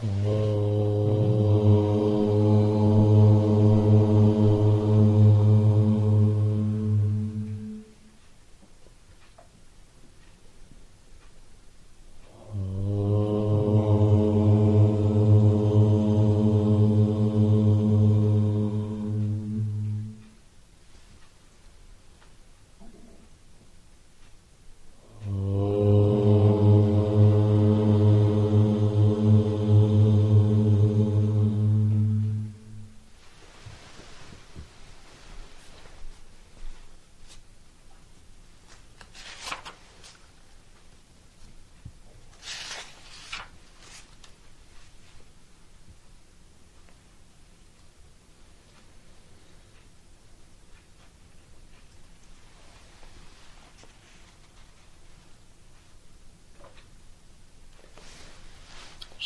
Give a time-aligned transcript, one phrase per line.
[0.00, 0.47] Whoa.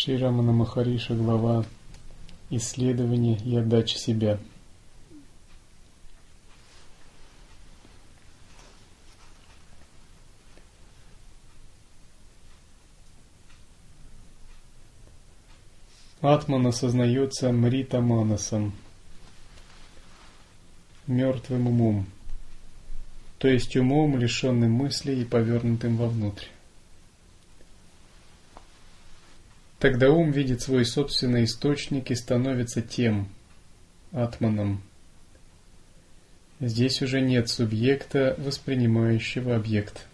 [0.04, 1.64] Ширамана Махариша, глава
[2.50, 4.40] «Исследование и отдача себя».
[16.20, 18.72] Атман осознается Мрита Манасом,
[21.06, 22.06] мертвым умом,
[23.38, 26.46] то есть умом, лишенным мыслей и повернутым вовнутрь.
[29.82, 33.28] Тогда ум видит свой собственный источник и становится тем,
[34.12, 34.80] атманом.
[36.60, 40.06] Здесь уже нет субъекта, воспринимающего объект.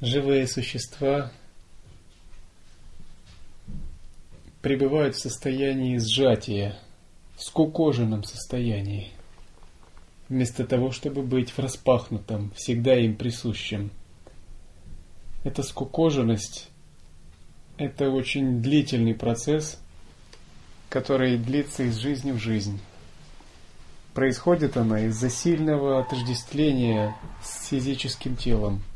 [0.00, 1.30] Живые существа
[4.62, 6.76] пребывают в состоянии сжатия,
[7.36, 9.10] в скукоженном состоянии,
[10.28, 13.90] вместо того, чтобы быть в распахнутом, всегда им присущем.
[15.44, 16.68] Эта скукоженность–
[17.76, 19.80] это очень длительный процесс,
[20.88, 22.80] который длится из жизни в жизнь.
[24.14, 28.82] Происходит она из-за сильного отождествления с физическим телом–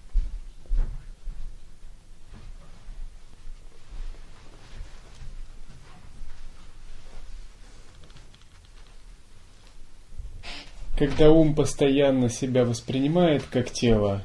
[11.02, 14.22] Когда ум постоянно себя воспринимает как тело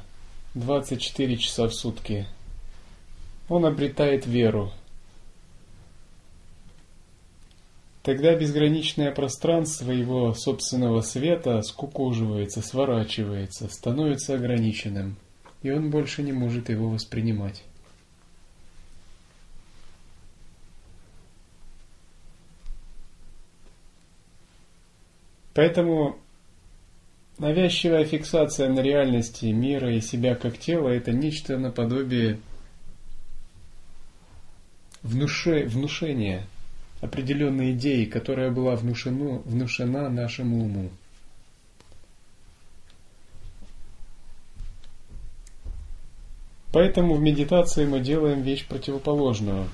[0.54, 2.24] 24 часа в сутки,
[3.48, 4.70] он обретает веру.
[8.04, 15.16] Тогда безграничное пространство его собственного света скукоживается, сворачивается, становится ограниченным,
[15.64, 17.64] и он больше не может его воспринимать.
[25.54, 26.20] Поэтому
[27.38, 32.40] Навязчивая фиксация на реальности мира и себя как тела– это нечто наподобие
[35.04, 36.48] внуше, внушения
[37.00, 40.90] определенной идеи, которая была внушена, внушена нашему уму.
[46.72, 49.68] Поэтому в медитации мы делаем вещь противоположную.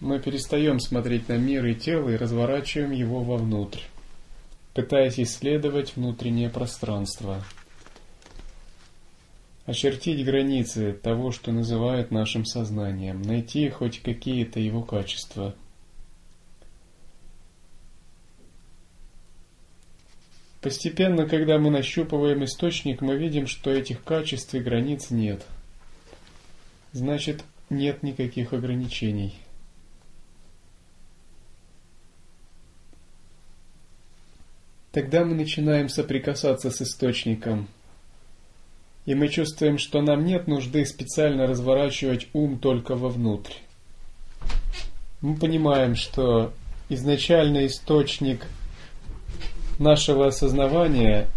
[0.00, 3.82] Мы перестаем смотреть на мир и тело и разворачиваем его вовнутрь
[4.78, 7.42] пытаясь исследовать внутреннее пространство,
[9.66, 15.56] очертить границы того, что называют нашим сознанием, найти хоть какие-то его качества.
[20.60, 25.44] Постепенно, когда мы нащупываем источник, мы видим, что этих качеств и границ нет.
[26.92, 29.34] Значит, нет никаких ограничений.
[34.92, 37.68] Тогда мы начинаем соприкасаться с источником.
[39.04, 43.52] И мы чувствуем, что нам нет нужды специально разворачивать ум только вовнутрь.
[45.20, 46.52] Мы понимаем, что
[46.88, 48.46] изначальный источник
[49.78, 51.28] нашего осознавания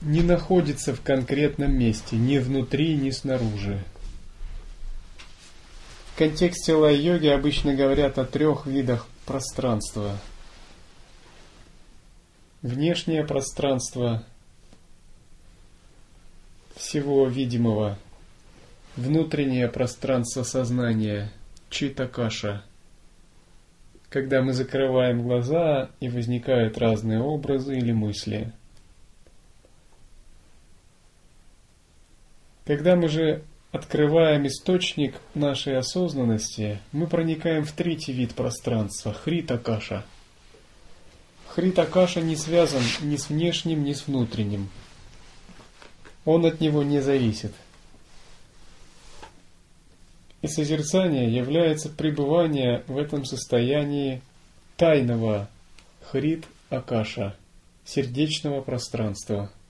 [0.00, 3.82] не находится в конкретном месте, ни внутри, ни снаружи.
[6.14, 10.18] В контексте лай-йоги обычно говорят о трех видах пространства–
[12.64, 14.24] внешнее пространство
[16.74, 17.98] всего видимого,
[18.96, 21.30] внутреннее пространство сознания,
[21.68, 22.64] чита-каша.
[24.08, 28.50] Когда мы закрываем глаза и возникают разные образы или мысли.
[32.64, 40.04] Когда мы же открываем источник нашей осознанности, мы проникаем в третий вид пространства– хрита-каша.
[41.54, 44.68] Хрита-каша не связан ни с внешним, ни с внутренним.
[46.24, 47.52] Он от него не зависит.
[50.42, 54.20] И созерцание является пребывание в этом состоянии
[54.76, 55.48] тайного
[56.10, 57.36] хрит-акаша,
[57.84, 59.50] сердечного пространства–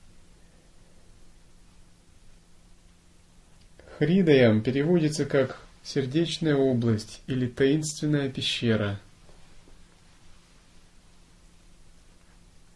[3.99, 8.99] Хридаям переводится как «сердечная область» или «таинственная пещера».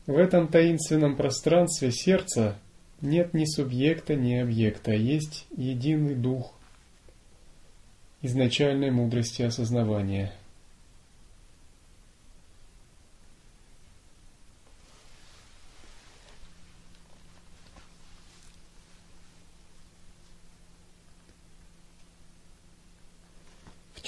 [0.08, 2.58] В этом таинственном пространстве сердца
[3.00, 6.52] нет ни субъекта, ни объекта, а есть единый дух
[8.22, 10.32] изначальной мудрости осознавания–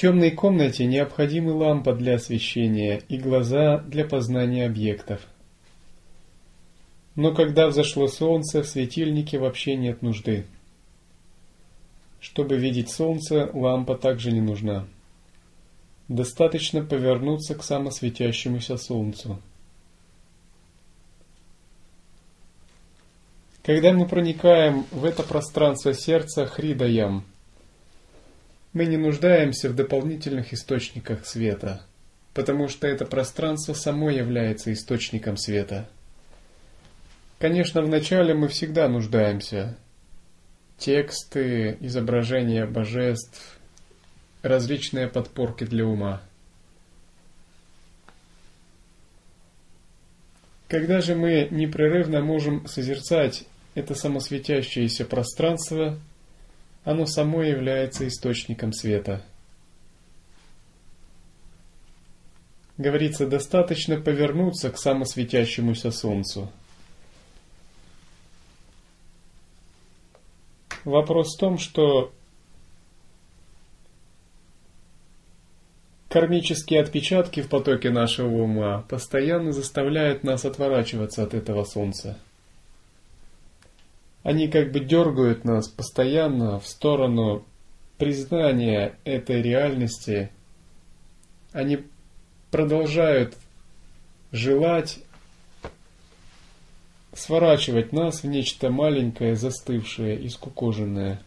[0.00, 5.20] темной комнате необходимы лампа для освещения и глаза для познания объектов.
[7.20, 10.46] Но когда взошло солнце, в светильнике вообще нет нужды.
[12.18, 14.86] Чтобы видеть солнце, лампа также не нужна.
[16.08, 19.38] Достаточно повернуться к самосветящемуся солнцу.
[23.64, 27.26] Когда мы проникаем в это пространство сердца Хридаям–
[28.72, 31.82] мы не нуждаемся в дополнительных источниках света,
[32.32, 35.86] потому что это пространство само является источником света.
[37.40, 39.76] Конечно, вначале мы всегда нуждаемся.
[40.78, 43.58] Тексты, изображения божеств,
[44.42, 46.22] различные подпорки для ума.
[50.68, 53.44] Когда же мы непрерывно можем созерцать
[53.74, 55.98] это самосветящееся пространство–
[56.84, 59.22] оно само является источником света.
[62.78, 66.50] Говорится, достаточно повернуться к самосветящемуся солнцу.
[70.84, 72.12] Вопрос в том, что
[76.08, 82.18] кармические отпечатки в потоке нашего ума постоянно заставляют нас отворачиваться от этого солнца
[84.22, 87.44] они как бы дергают нас постоянно в сторону
[87.98, 90.30] признания этой реальности.
[91.52, 91.84] Они
[92.50, 93.36] продолжают
[94.32, 95.00] желать
[97.12, 101.20] сворачивать нас в нечто маленькое, застывшее и скукоженное.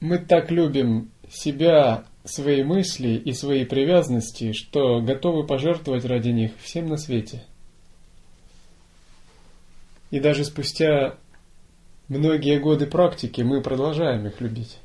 [0.00, 6.88] Мы так любим себя, свои мысли и свои привязанности, что готовы пожертвовать ради них всем
[6.88, 7.44] на свете–
[10.10, 11.16] и даже спустя
[12.08, 14.78] многие годы практики мы продолжаем их любить.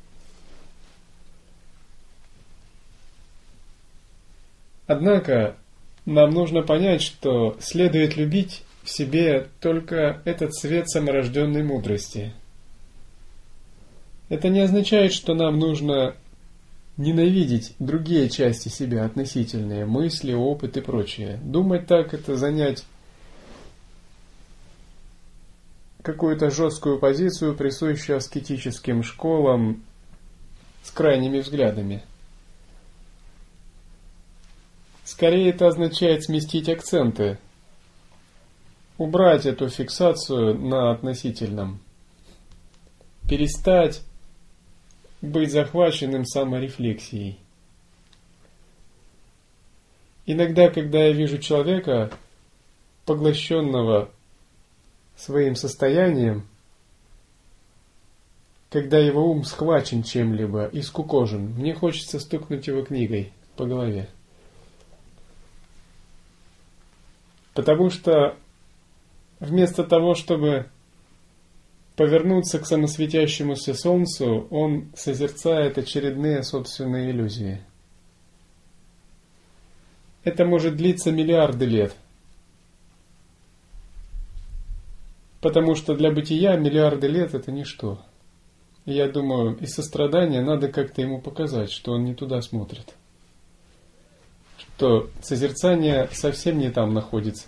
[4.86, 5.56] Однако
[6.06, 12.32] нам нужно понять, что следует любить в себе только этот свет саморожденной мудрости.
[14.28, 16.14] Это не означает, что нам нужно
[16.96, 21.40] ненавидеть другие части себя, относительные, мысли, опыт и прочее.
[21.42, 22.84] Думать так– это занять
[26.02, 29.82] какую-то жесткую позицию, присущую аскетическим школам
[30.82, 32.02] с крайними взглядами.
[35.04, 37.38] Скорее это означает сместить акценты,
[38.96, 41.80] убрать эту фиксацию на относительном,
[43.28, 44.02] перестать
[45.20, 47.38] быть захваченным саморефлексией.
[50.24, 52.10] Иногда, когда я вижу человека,
[53.04, 54.10] поглощенного
[55.16, 56.48] своим состоянием,
[58.70, 64.08] когда его ум схвачен чем-либо и скукожен, мне хочется стукнуть его книгой по голове.
[67.54, 68.36] Потому что
[69.40, 70.66] вместо того, чтобы
[71.96, 77.60] повернуться к самосветящемуся солнцу, он созерцает очередные собственные иллюзии.
[80.24, 81.94] Это может длиться миллиарды лет–
[85.44, 88.00] Потому что для бытия миллиарды лет это ничто.
[88.86, 92.94] И я думаю, из сострадания надо как-то ему показать, что он не туда смотрит.
[94.76, 97.46] Что созерцание совсем не там находится.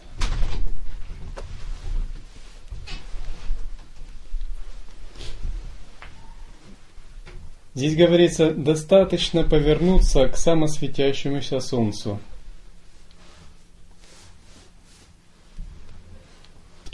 [7.75, 12.18] Здесь говорится, достаточно повернуться к самосветящемуся солнцу–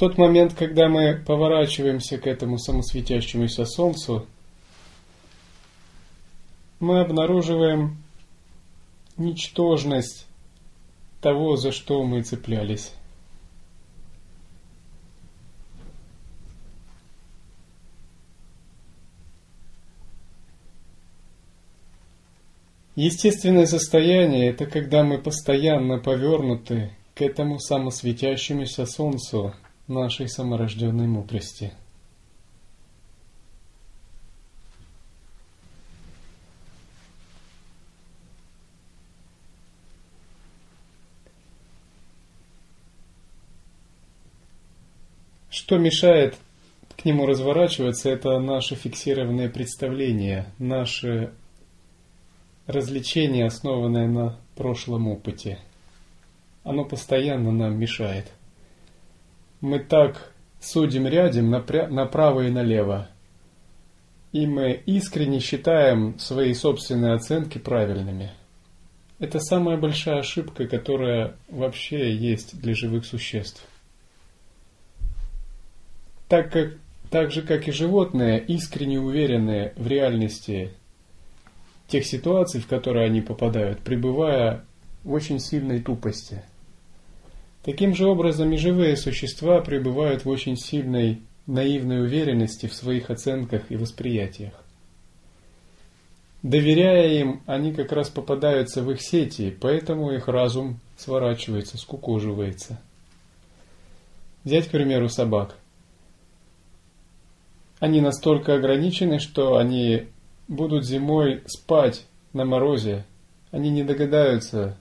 [0.02, 4.26] тот момент, когда мы поворачиваемся к этому самосветящемуся Солнцу,
[6.80, 8.01] мы обнаруживаем
[9.22, 10.26] ничтожность
[11.20, 12.92] того, за что мы цеплялись.
[22.94, 29.54] Естественное состояние– это когда мы постоянно повернуты к этому самосветящемуся солнцу
[29.88, 31.72] нашей саморожденной мудрости.
[45.64, 46.34] Что мешает
[46.96, 51.30] к нему разворачиваться, это наши фиксированные представления, наши
[52.66, 55.60] развлечение, основанное на прошлом опыте.
[56.64, 58.32] Оно постоянно нам мешает.
[59.60, 63.06] Мы так судим рядом направо и налево.
[64.32, 68.32] И мы искренне считаем свои собственные оценки правильными.
[69.20, 73.64] Это самая большая ошибка, которая вообще есть для живых существ.
[76.32, 76.72] Так, как,
[77.10, 80.70] так же, как и животные, искренне уверенные в реальности
[81.88, 84.64] тех ситуаций, в которые они попадают, пребывая
[85.04, 86.42] в очень сильной тупости.
[87.62, 93.70] Таким же образом и живые существа пребывают в очень сильной наивной уверенности в своих оценках
[93.70, 94.54] и восприятиях.
[96.42, 102.80] Доверяя им, они как раз попадаются в их сети, поэтому их разум сворачивается, скукоживается.
[104.44, 105.58] Взять, к примеру, собак.
[107.82, 110.06] Они настолько ограничены, что они
[110.46, 113.04] будут зимой спать на морозе,
[113.50, 114.78] они не догадаются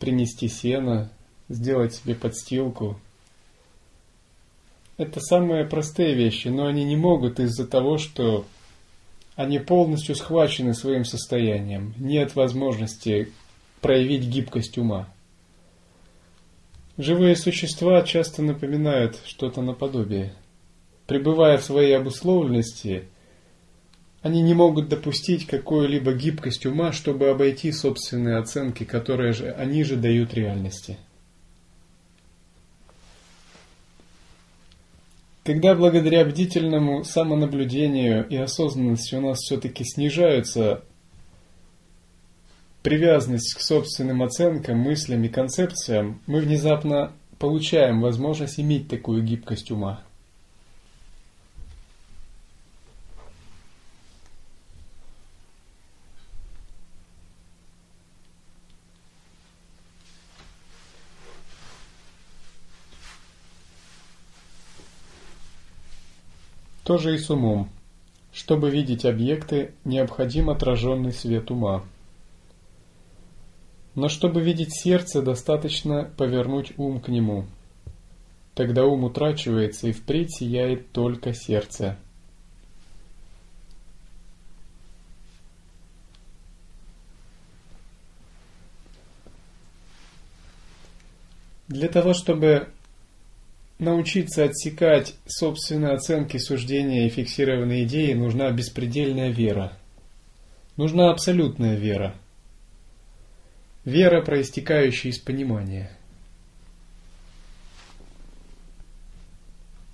[0.00, 1.12] принести сено,
[1.48, 2.98] сделать себе подстилку.
[4.96, 8.44] Это самые простые вещи, но они не могут из-за того, что
[9.36, 13.32] они полностью схвачены своим состоянием, нет возможности
[13.80, 15.08] проявить гибкость ума.
[16.98, 20.34] Живые существа часто напоминают что-то наподобие.
[21.10, 23.08] Пребывая в своей обусловленности–
[24.22, 29.96] они не могут допустить какую-либо гибкость ума, чтобы обойти собственные оценки, которые же они же
[29.96, 30.98] дают реальности.
[35.42, 40.84] Когда благодаря бдительному самонаблюдению и осознанности у нас все-таки снижаются
[42.82, 50.04] привязанность к собственным оценкам, мыслям и концепциям, мы внезапно получаем возможность иметь такую гибкость ума–
[66.90, 67.70] То же и с умом.
[68.32, 71.84] Чтобы видеть объекты, необходим отраженный свет ума.
[73.94, 77.46] Но чтобы видеть сердце, достаточно повернуть ум к нему.
[78.56, 81.96] Тогда ум утрачивается, и впредь сияет только сердце.
[91.68, 92.66] Для того, чтобы
[93.80, 99.72] научиться отсекать собственные оценки, суждения и фиксированные идеи нужна беспредельная вера.
[100.76, 102.14] Нужна абсолютная вера.
[103.84, 105.90] Вера, проистекающая из понимания.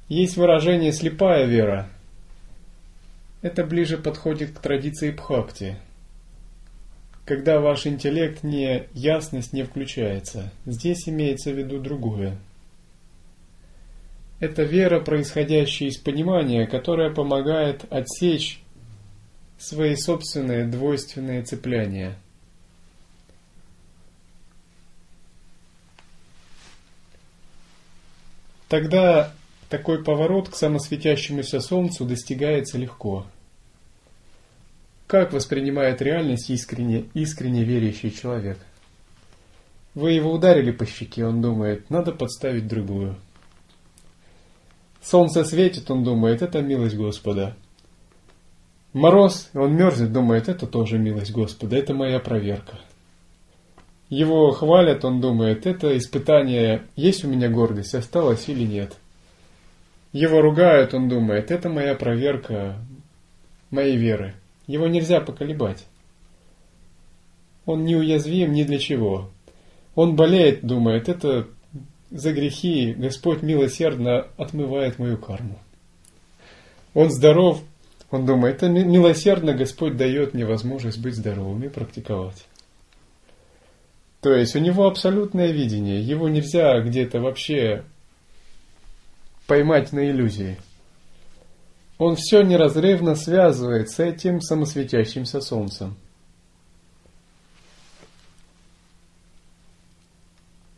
[0.08, 1.88] Есть выражение «слепая вера».
[3.42, 5.76] Это ближе подходит к традиции Бхакти.
[7.24, 10.52] Когда ваш интеллект не ясность не включается.
[10.64, 12.36] Здесь имеется в виду другое–
[14.38, 18.60] это вера, происходящая из понимания, которая помогает отсечь
[19.58, 22.16] свои собственные двойственные цепляния.
[28.68, 29.32] Тогда
[29.70, 33.26] такой поворот к самосветящемуся Солнцу достигается легко.
[35.06, 38.58] Как воспринимает реальность искренне, искренне верящий человек?
[39.94, 43.16] Вы его ударили по щеке, он думает, надо подставить другую–
[45.08, 47.54] Солнце светит, он думает, это милость Господа.
[48.92, 52.80] Мороз, он мерзнет, думает, это тоже милость Господа, это моя проверка.
[54.08, 58.96] Его хвалят, он думает, это испытание, есть у меня гордость, осталась или нет.
[60.12, 62.74] Его ругают, он думает, это моя проверка
[63.70, 64.34] моей веры.
[64.66, 65.86] Его нельзя поколебать.
[67.64, 69.30] Он неуязвим ни для чего.
[69.94, 71.46] Он болеет, думает, это
[72.20, 75.58] за грехи Господь милосердно отмывает мою карму.
[76.94, 77.62] Он здоров,
[78.10, 82.46] он думает, это милосердно Господь дает мне возможность быть здоровым и практиковать.
[84.20, 87.84] То есть у него абсолютное видение, его нельзя где-то вообще
[89.46, 90.56] поймать на иллюзии.
[91.98, 95.96] Он все неразрывно связывает с этим самосветящимся солнцем.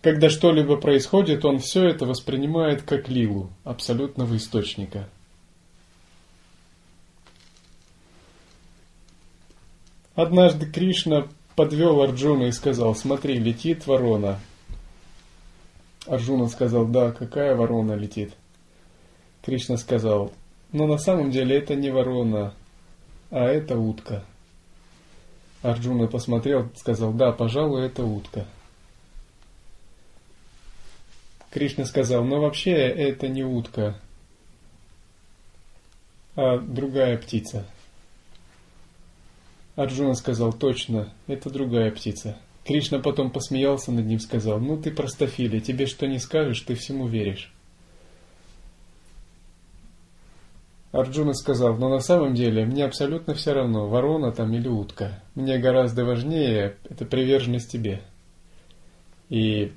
[0.08, 5.06] Когда что-либо происходит, он все это воспринимает как лилу абсолютного источника.
[10.14, 14.40] Однажды Кришна подвел Арджуна и сказал, смотри, летит ворона.
[16.06, 18.32] Арджуна сказал, да, какая ворона летит?
[19.42, 20.32] Кришна сказал,
[20.72, 22.54] но на самом деле это не ворона,
[23.30, 24.24] а это утка.
[25.60, 28.46] Арджуна посмотрел, сказал, да, пожалуй, это утка.
[31.50, 33.98] Кришна сказал, но вообще это не утка,
[36.36, 37.66] а другая птица.
[39.76, 42.36] Арджуна сказал, точно, это другая птица.
[42.64, 47.06] Кришна потом посмеялся над ним, сказал, ну ты простофиля, тебе что не скажешь, ты всему
[47.06, 47.52] веришь.
[50.92, 55.22] Арджуна сказал, но на самом деле мне абсолютно все равно, ворона там или утка.
[55.34, 58.02] Мне гораздо важнее это приверженность тебе.
[59.28, 59.72] И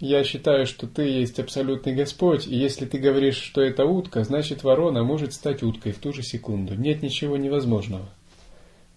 [0.00, 4.64] я считаю, что ты есть абсолютный Господь, и если ты говоришь, что это утка, значит
[4.64, 6.74] ворона может стать уткой в ту же секунду.
[6.74, 8.08] Нет ничего невозможного.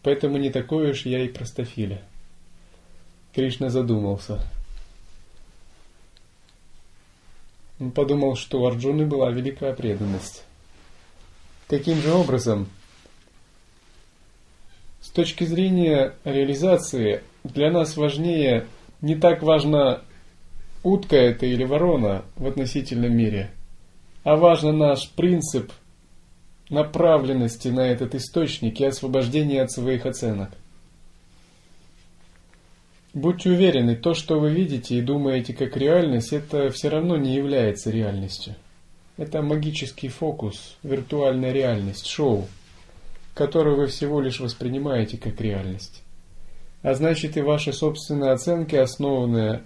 [0.03, 2.01] Поэтому не такой уж я и простофиля.
[3.33, 4.41] Кришна задумался.
[7.79, 10.43] Он подумал, что у Арджуны была великая преданность.
[11.67, 12.67] Каким же образом?
[15.01, 18.65] С точки зрения реализации для нас важнее,
[19.01, 20.01] не так важно,
[20.87, 23.51] утка это или ворона в относительном мире,
[24.23, 25.71] а важно наш принцип
[26.69, 30.51] направленности на этот источник и освобождения от своих оценок.
[33.13, 37.89] Будьте уверены, то, что вы видите и думаете как реальность, это все равно не является
[37.89, 38.55] реальностью.
[39.17, 42.47] Это магический фокус, виртуальная реальность, шоу,
[43.33, 46.03] которую вы всего лишь воспринимаете как реальность.
[46.83, 49.63] А значит и ваши собственные оценки, основанные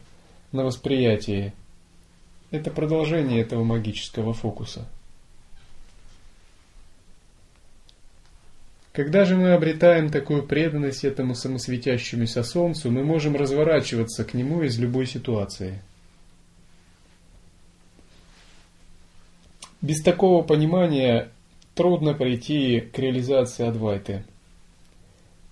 [0.52, 1.54] на восприятии,
[2.52, 4.88] это продолжение этого магического фокуса.
[8.92, 14.78] Когда же мы обретаем такую преданность этому самосветящемуся солнцу, мы можем разворачиваться к нему из
[14.78, 15.82] любой ситуации–
[19.82, 21.30] Без такого понимания
[21.74, 24.24] трудно прийти к реализации Адвайты.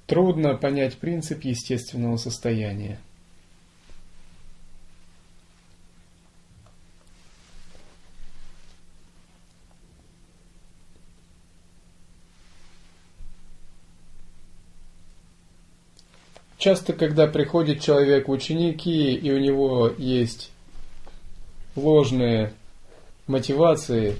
[0.05, 2.99] Трудно понять принцип естественного состояния.
[16.59, 20.51] Часто, когда приходит человек в ученики, и у него есть
[21.77, 22.51] ложные
[23.27, 24.17] мотивации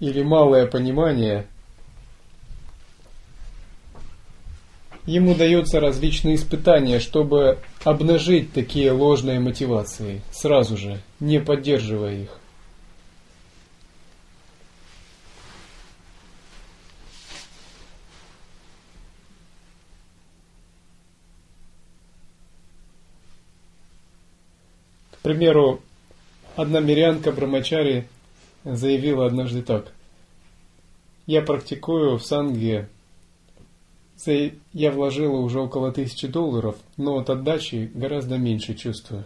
[0.00, 1.46] или малое понимание,
[5.04, 12.40] ему даются различные испытания, чтобы обнажить такие ложные мотивации сразу же, не поддерживая их.
[25.26, 25.80] Примеру,
[26.56, 28.08] Одна мирянка Брамачари
[28.64, 29.92] заявила однажды так.
[31.26, 32.88] Я практикую в Санге,
[34.72, 39.24] я вложила уже около тысячи долларов, но от отдачи гораздо меньше чувствую.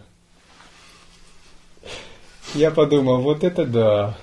[2.53, 4.17] Я подумал, вот это да,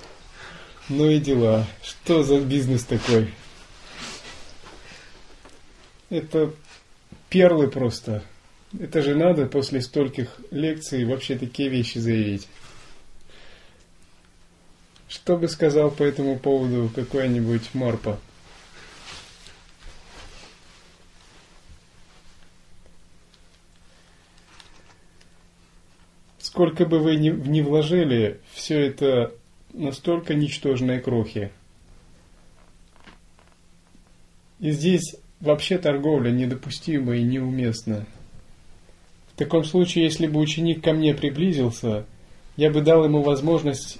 [0.87, 3.33] ну и дела, что за бизнес такой?
[6.11, 6.51] Это
[7.29, 8.21] перлы просто.
[8.77, 12.47] Это же надо после стольких лекций вообще такие вещи заявить.
[15.07, 18.19] Что бы сказал по этому поводу какой-нибудь Марпа?
[26.37, 29.33] Сколько бы вы ни, ни вложили, все это
[29.73, 31.51] настолько ничтожные крохи.
[34.59, 38.05] И здесь вообще торговля недопустима и неуместна.
[39.39, 42.05] В таком случае, если бы ученик ко мне приблизился,
[42.57, 43.99] я бы дал ему возможность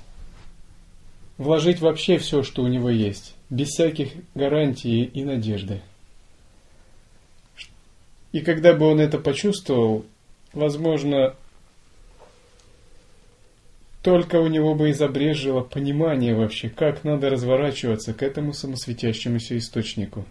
[1.38, 5.80] вложить вообще все, что у него есть, без всяких гарантий и надежды.
[8.34, 10.06] И когда бы он это почувствовал,
[10.52, 11.36] возможно,
[14.04, 20.25] только у него бы изобрежило понимание вообще, как надо разворачиваться к этому самосветящемуся источнику.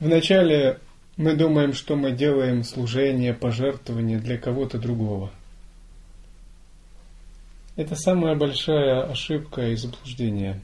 [0.00, 0.78] Вначале
[1.16, 5.32] мы думаем, что мы делаем служение, пожертвование для кого-то другого.
[7.74, 10.60] Это самая большая ошибка и заблуждение.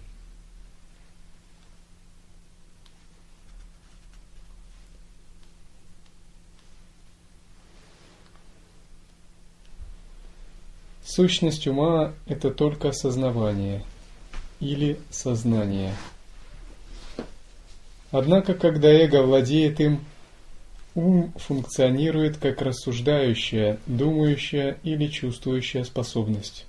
[11.04, 13.84] Сущность ума– это только осознавание
[14.58, 15.92] или сознание.
[18.14, 19.98] Однако, когда эго владеет им,
[20.94, 26.64] ум функционирует как рассуждающая, думающая или чувствующая способность.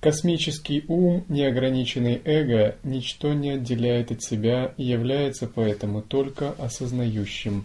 [0.00, 7.64] Космический ум, неограниченный эго, ничто не отделяет от себя и является поэтому только осознающим.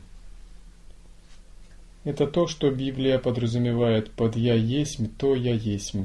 [2.04, 5.96] Это то, что Библия подразумевает под «я есть», то «я есть».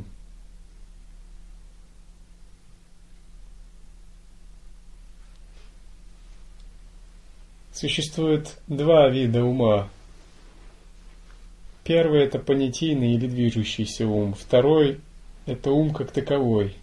[7.74, 9.88] Существует два вида ума.
[11.82, 14.34] Первый– это понятийный или движущийся ум.
[14.34, 15.00] Второй
[15.44, 16.76] это ум как таковой,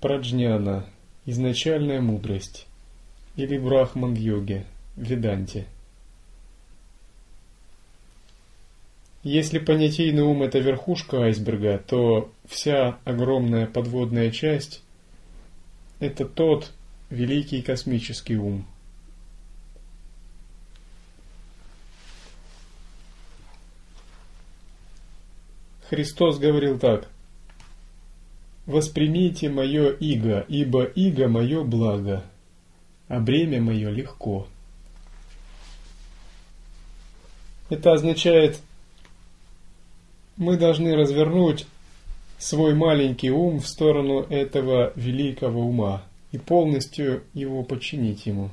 [0.00, 0.84] праджняна,
[1.26, 2.66] изначальная мудрость,
[3.36, 5.64] или брахман-йоге, веданте.
[9.22, 14.82] Если понятийный ум– это верхушка айсберга, то вся огромная подводная часть–
[16.00, 16.72] это тот
[17.10, 18.66] великий космический ум.
[25.88, 27.08] Христос говорил так–
[28.68, 32.22] Воспримите мое иго, ибо иго мое благо,
[33.08, 34.46] а бремя мое легко.
[37.70, 38.60] Это означает,
[40.36, 41.64] мы должны развернуть
[42.36, 48.50] свой маленький ум в сторону этого великого ума и полностью его подчинить ему.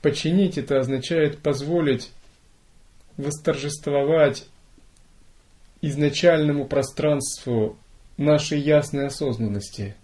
[0.00, 2.10] Подчинить это означает позволить
[3.18, 4.46] восторжествовать
[5.88, 7.76] изначальному пространству
[8.16, 9.94] нашей ясной осознанности.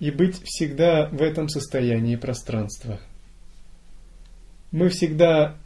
[0.00, 3.00] И быть всегда в этом состоянии пространства.
[4.70, 5.56] Мы всегда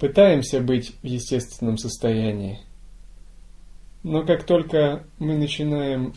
[0.00, 2.60] пытаемся быть в естественном состоянии,
[4.02, 6.14] но как только мы начинаем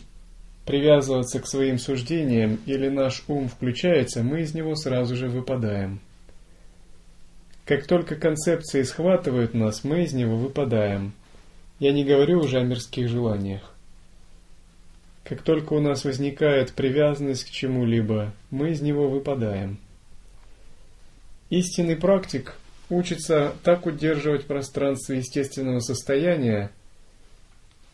[0.64, 6.00] привязываться к своим суждениям или наш ум включается, мы из него сразу же выпадаем–
[7.64, 11.12] как только концепции схватывают нас, мы из него выпадаем.
[11.78, 13.72] Я не говорю уже о мирских желаниях.
[15.24, 19.78] Как только у нас возникает привязанность к чему-либо, мы из него выпадаем.
[21.50, 22.54] Истинный практик
[22.90, 26.70] учится так удерживать пространство естественного состояния,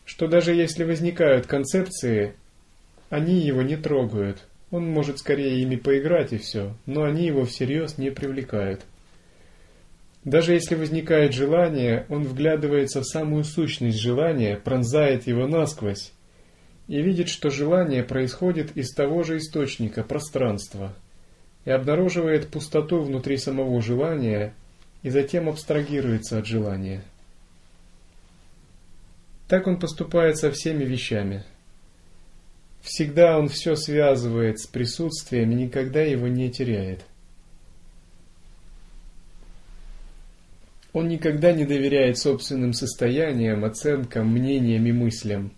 [0.05, 2.33] что даже если возникают концепции,
[3.09, 4.43] они его не трогают.
[4.71, 8.81] Он может скорее ими поиграть и все, но они его всерьез не привлекают.
[10.29, 16.11] Даже если возникает желание, он вглядывается в самую сущность желания, пронзает его насквозь
[16.87, 20.93] и видит, что желание происходит из того же источника, пространства,
[21.65, 24.53] и обнаруживает пустоту внутри самого желания
[25.01, 27.01] и затем абстрагируется от желания.
[29.47, 31.43] Так он поступает со всеми вещами.
[32.83, 37.03] Всегда он все связывает с присутствием и никогда его не теряет.
[40.91, 45.51] Он никогда не доверяет собственным состояниям, оценкам, мнениям и мыслям,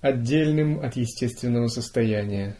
[0.00, 2.56] отдельным от естественного состояния.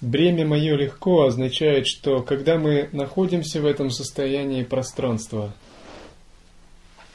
[0.00, 5.54] Бремя мое легко означает, что когда мы находимся в этом состоянии пространства–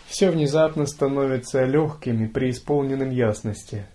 [0.08, 3.86] все внезапно становится легким и преисполненным ясности.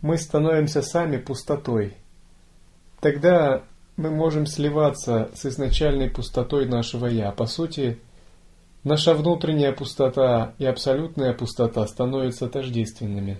[0.00, 1.96] Мы становимся сами пустотой.
[3.00, 3.62] Тогда
[3.96, 7.32] мы можем сливаться с изначальной пустотой нашего «я».
[7.32, 7.98] По сути,
[8.84, 13.38] наша внутренняя пустота и абсолютная пустота становятся тождественными.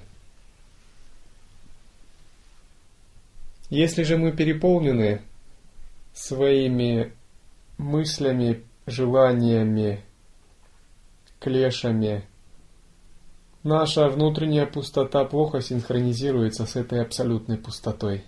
[3.70, 5.22] Если же мы переполнены
[6.12, 7.12] своими
[7.78, 10.04] мыслями, желаниями,
[11.42, 12.24] клешами.
[13.64, 18.24] Наша внутренняя пустота плохо синхронизируется с этой абсолютной пустотой.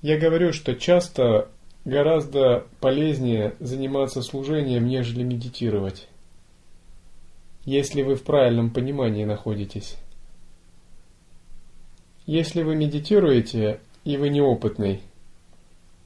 [0.00, 1.48] Я говорю, что часто
[1.84, 6.08] гораздо полезнее заниматься служением, нежели медитировать,
[7.64, 9.96] если вы в правильном понимании находитесь.
[12.26, 15.02] Если вы медитируете, и вы неопытный,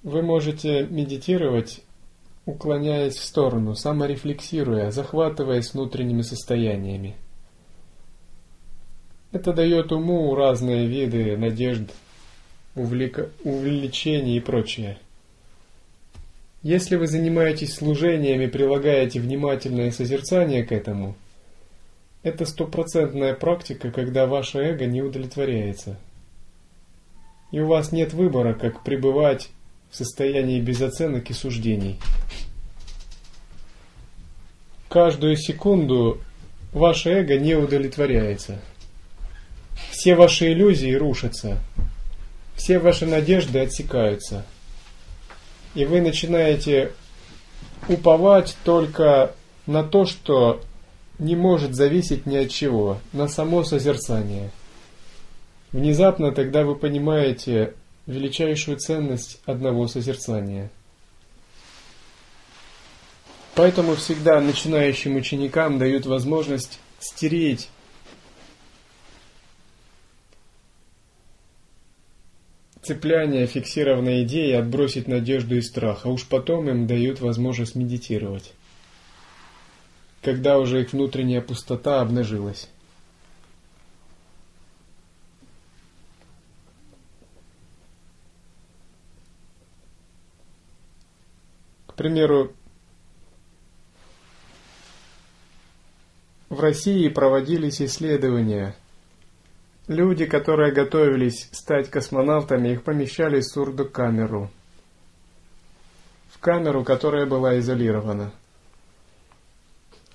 [0.03, 1.83] вы можете медитировать,
[2.47, 7.17] уклоняясь в сторону, саморефлексируя, захватываясь внутренними состояниями.
[9.33, 11.91] Это дает уму разные виды надежд,
[12.77, 13.31] увлека...
[13.45, 14.97] увлечений и прочее.
[16.63, 21.17] Если вы занимаетесь служением и прилагаете внимательное созерцание к этому,
[22.23, 25.99] это стопроцентная практика, когда ваше эго не удовлетворяется.
[27.53, 29.51] И у вас нет выбора, как пребывать
[29.91, 31.99] в состоянии безоценок и суждений.
[34.97, 36.23] Каждую секунду
[36.73, 38.59] ваше эго не удовлетворяется.
[39.91, 41.59] Все ваши иллюзии рушатся.
[42.55, 44.47] Все ваши надежды отсекаются–
[45.77, 46.93] и вы начинаете
[47.87, 49.33] уповать только
[49.67, 50.63] на то, что
[51.19, 54.51] не может зависеть ни от чего, на само созерцание.
[55.73, 57.75] Внезапно тогда вы понимаете
[58.07, 60.71] величайшую ценность одного созерцания.
[63.57, 67.71] Поэтому всегда начинающим ученикам дают возможность стереть
[72.83, 78.53] цепляние фиксированной идеи отбросить надежду и страх, а уж потом им дают возможность медитировать,
[80.21, 82.69] когда уже их внутренняя пустота обнажилась.
[91.87, 92.55] К примеру,
[96.49, 98.75] в России проводились исследования–
[99.89, 104.51] Люди, которые готовились стать космонавтами, их помещали в сурдокамеру.
[106.29, 108.33] В камеру, которая была изолирована.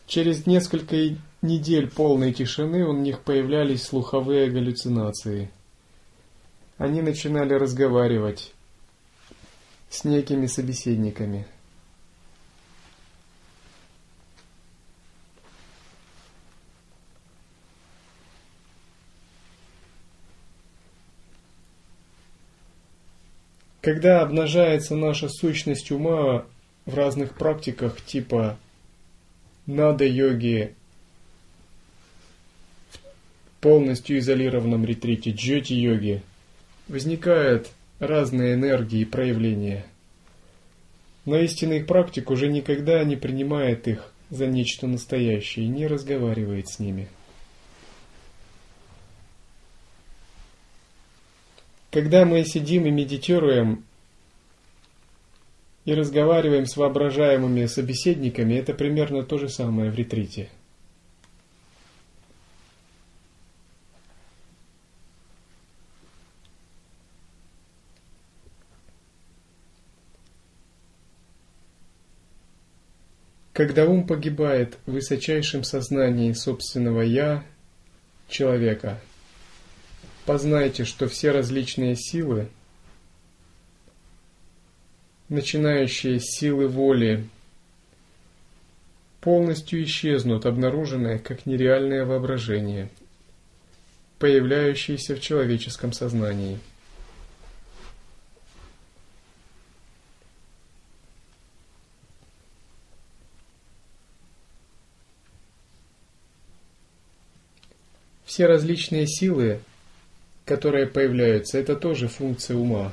[0.08, 0.98] Через несколько
[1.42, 5.50] недель полной тишины у них появлялись слуховые галлюцинации.
[6.78, 8.54] Они начинали разговаривать
[9.90, 11.48] с некими собеседниками–
[23.82, 26.46] Когда обнажается наша сущность ума
[26.86, 28.60] в разных практиках типа
[29.66, 30.76] нада-йоги,
[32.92, 36.22] в полностью изолированном ретрите джоти-йоги,
[36.88, 39.86] возникают разные энергии и проявления.
[41.26, 46.78] Но истинный практик уже никогда не принимает их за нечто настоящее и не разговаривает с
[46.78, 47.08] ними.
[51.92, 53.84] Когда мы сидим и медитируем
[55.84, 60.50] и разговариваем с воображаемыми собеседниками, это примерно то же самое в ретрите.
[73.52, 77.44] Когда ум погибает в высочайшем сознании собственного «я»
[78.30, 79.02] человека–
[80.26, 82.48] Познайте, что все различные силы,
[85.30, 87.28] начинающие с силы воли,
[89.20, 92.90] полностью исчезнут, обнаруженные как нереальное воображение,
[94.20, 96.60] появляющееся в человеческом сознании.
[108.26, 109.60] Все различные силы
[110.52, 112.92] которые появляются, это тоже функция ума.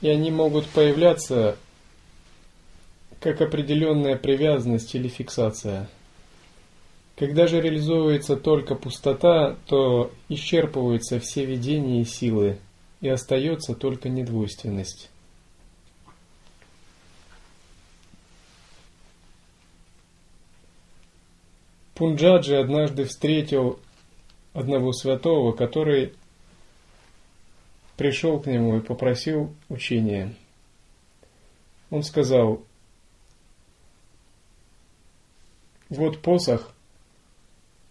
[0.00, 1.58] И они могут появляться
[3.20, 5.90] как определенная привязанность или фиксация.
[7.14, 12.56] Когда же реализуется только пустота, то исчерпываются все видения и силы,
[13.02, 15.10] и остается только недвойственность.
[21.94, 23.78] Пунджаджи однажды встретил
[24.52, 26.12] одного святого, который
[27.96, 30.34] пришел к нему и попросил учения.
[31.90, 32.62] Он сказал,
[35.88, 36.72] вот посох,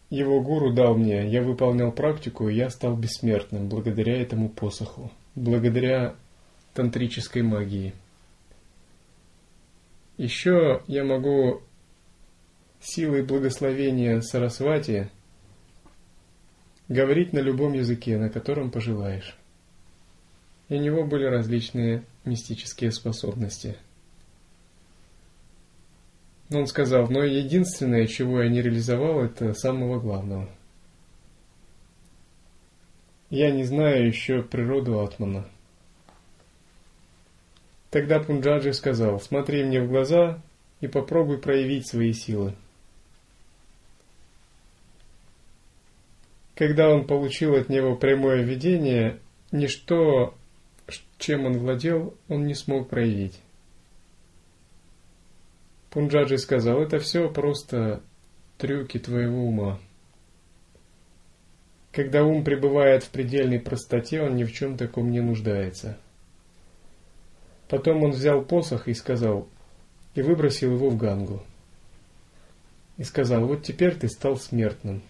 [0.10, 6.16] его гуру дал мне, я выполнял практику, и я стал бессмертным благодаря этому посоху, благодаря
[6.74, 7.94] тантрической магии.
[10.18, 11.62] Еще я могу
[12.82, 15.10] силой благословения Сарасвати–
[16.92, 19.38] говорить на любом языке, на котором пожелаешь.
[20.68, 23.78] и у него были различные мистические способности.
[26.50, 30.50] Но он сказал, но единственное, чего я не реализовал, это самого главного.
[33.30, 35.46] Я не знаю еще природу Атмана.
[37.90, 40.42] Тогда Пунджаджи сказал, смотри мне в глаза
[40.80, 42.54] и попробуй проявить свои силы.
[46.62, 49.18] Когда он получил от него прямое видение,
[49.52, 50.36] ничто,
[51.18, 53.40] чем он владел, он не смог проявить.
[55.90, 58.04] Пунджаджи сказал, это все просто
[58.60, 59.80] трюки твоего ума.
[61.92, 65.98] Когда ум пребывает в предельной простоте, он ни в чем таком не нуждается.
[67.70, 69.48] Потом он взял посох и сказал,
[70.14, 71.42] и выбросил его в Гангу.
[72.98, 75.02] И сказал, вот теперь ты стал смертным.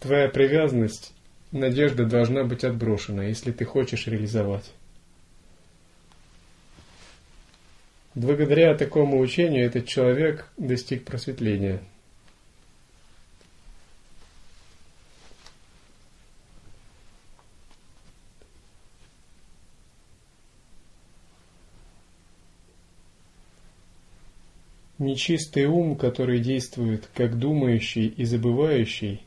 [0.00, 1.14] Твоя привязанность,
[1.52, 4.72] надежда должна быть отброшена, если ты хочешь реализовать.
[8.14, 11.82] Благодаря такому учению этот человек достиг просветления–
[24.98, 29.25] Нечистый ум, который действует как думающий и забывающий,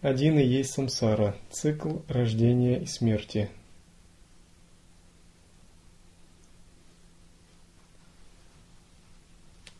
[0.00, 3.50] один и есть самсара, цикл рождения и смерти.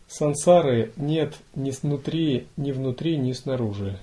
[0.09, 3.99] Сансары нет ни снутри, ни внутри, ни снаружи.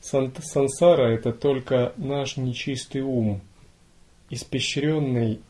[0.00, 3.40] Сансара– это только наш нечистый ум,
[4.30, 5.40] испещренный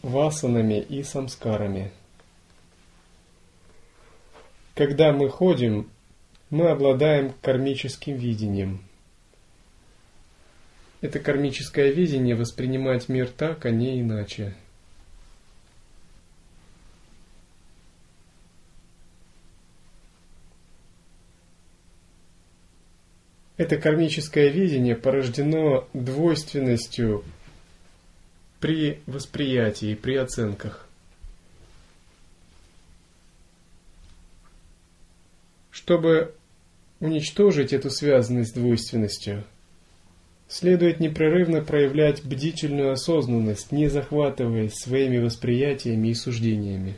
[0.00, 1.92] васанами и самскарами.
[4.74, 5.90] Когда мы ходим,
[6.50, 8.82] мы обладаем кармическим видением.
[11.00, 14.54] Это кармическое видение воспринимать мир так, а не иначе.
[23.56, 27.24] Это кармическое видение порождено двойственностью
[28.60, 30.85] при восприятии, при оценках.
[35.76, 36.32] Чтобы
[37.00, 39.44] уничтожить эту связанность с двойственностью,
[40.48, 46.94] следует непрерывно проявлять бдительную осознанность, не захватываясь своими восприятиями и суждениями.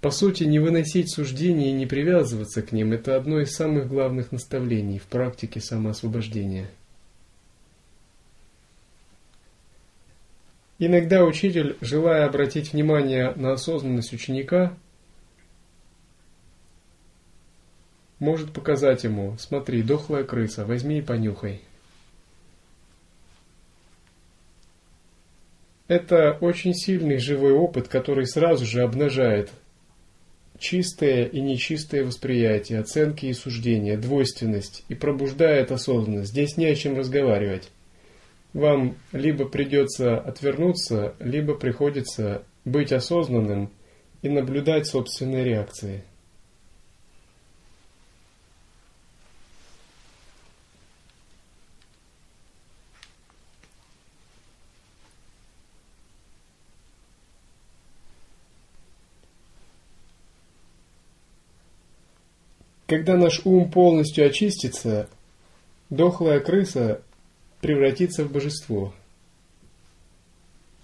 [0.00, 4.30] По сути, не выносить суждения и не привязываться к ним– это одно из самых главных
[4.30, 6.70] наставлений в практике самоосвобождения–
[10.82, 14.72] Иногда учитель, желая обратить внимание на осознанность ученика,
[18.20, 21.62] может показать ему, смотри, дохлая крыса, возьми и понюхай.
[25.88, 29.50] Это очень сильный живой опыт, который сразу же обнажает
[30.60, 36.30] чистое и нечистое восприятие, оценки и суждения, двойственность и пробуждает осознанность.
[36.30, 37.70] Здесь не о чем разговаривать
[38.52, 43.70] вам либо придется отвернуться, либо приходится быть осознанным
[44.22, 46.04] и наблюдать собственные реакции.
[62.90, 65.08] Когда наш ум полностью очистится,
[65.90, 67.00] дохлая крыса
[67.60, 68.92] превратиться в божество.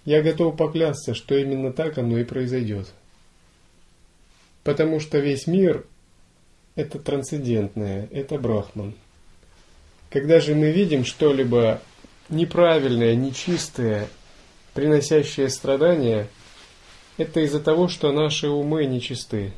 [0.04, 2.92] Я готов поклясться, что именно так оно и произойдет.
[4.62, 5.84] Потому что весь мир–
[6.76, 8.94] это трансцендентное, это брахман.
[10.08, 11.82] Когда же мы видим что-либо
[12.28, 14.06] неправильное, нечистое,
[14.74, 16.28] приносящее страдания,
[17.16, 19.52] это из-за того, что наши умы нечисты.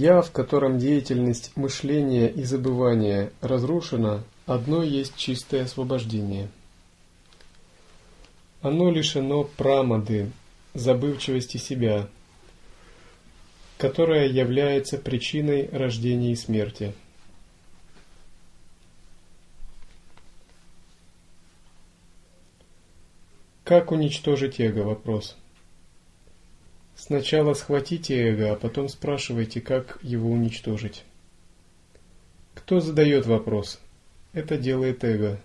[0.00, 6.50] Я, в котором деятельность мышления и забывания разрушена, одно есть чистое освобождение.
[8.62, 10.30] Оно лишено прамады,
[10.72, 12.08] забывчивости себя,
[13.76, 16.94] которая является причиной рождения и смерти.
[23.64, 24.84] Как уничтожить эго?
[24.84, 25.36] Вопрос.
[26.98, 31.04] Сначала схватите эго, а потом спрашивайте, как его уничтожить.
[32.54, 33.80] Кто задает вопрос?
[34.32, 35.40] это делает эго.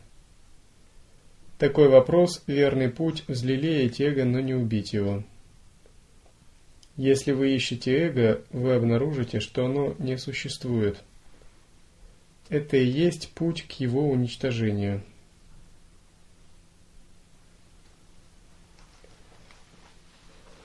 [1.58, 5.24] Такой вопрос– верный путь взлелеять эго, но не убить его.
[6.98, 11.02] Если вы ищете эго, вы обнаружите, что оно не существует.
[12.50, 15.04] Это и есть путь к его уничтожению.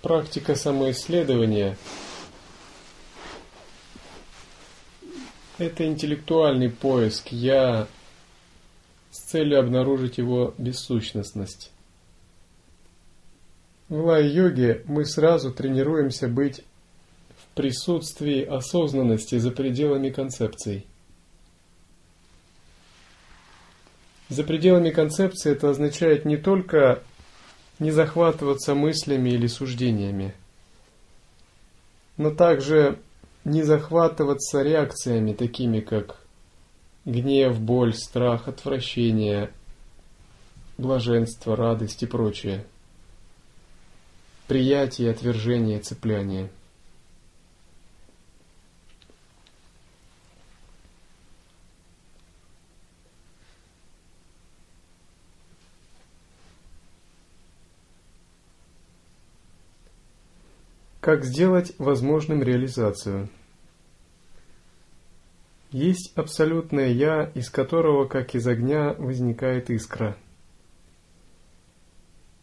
[0.08, 1.76] Практика самоисследования–
[5.58, 7.86] это интеллектуальный поиск «я»
[9.10, 11.70] с целью обнаружить его бессущностность.
[13.90, 16.62] В лай-йоге мы сразу тренируемся быть
[17.36, 20.86] в присутствии осознанности за пределами концепций.
[24.30, 27.02] За пределами концепции это означает не только
[27.78, 30.34] не захватываться мыслями или суждениями,
[32.16, 32.98] но также
[33.44, 36.20] не захватываться реакциями, такими как
[37.04, 39.50] гнев, боль, страх, отвращение,
[40.76, 42.64] блаженство, радость и прочее–
[44.48, 46.48] приятие, отвержение, цепляние.
[61.00, 63.28] Как сделать возможным реализацию?
[65.70, 70.16] Есть абсолютное «я», из которого, как из огня, возникает искра–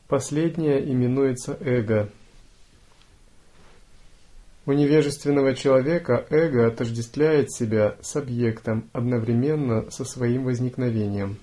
[0.07, 2.11] Последнее именуется эго.
[4.67, 11.37] У невежественного человека эго отождествляет себя с объектом одновременно со своим возникновением.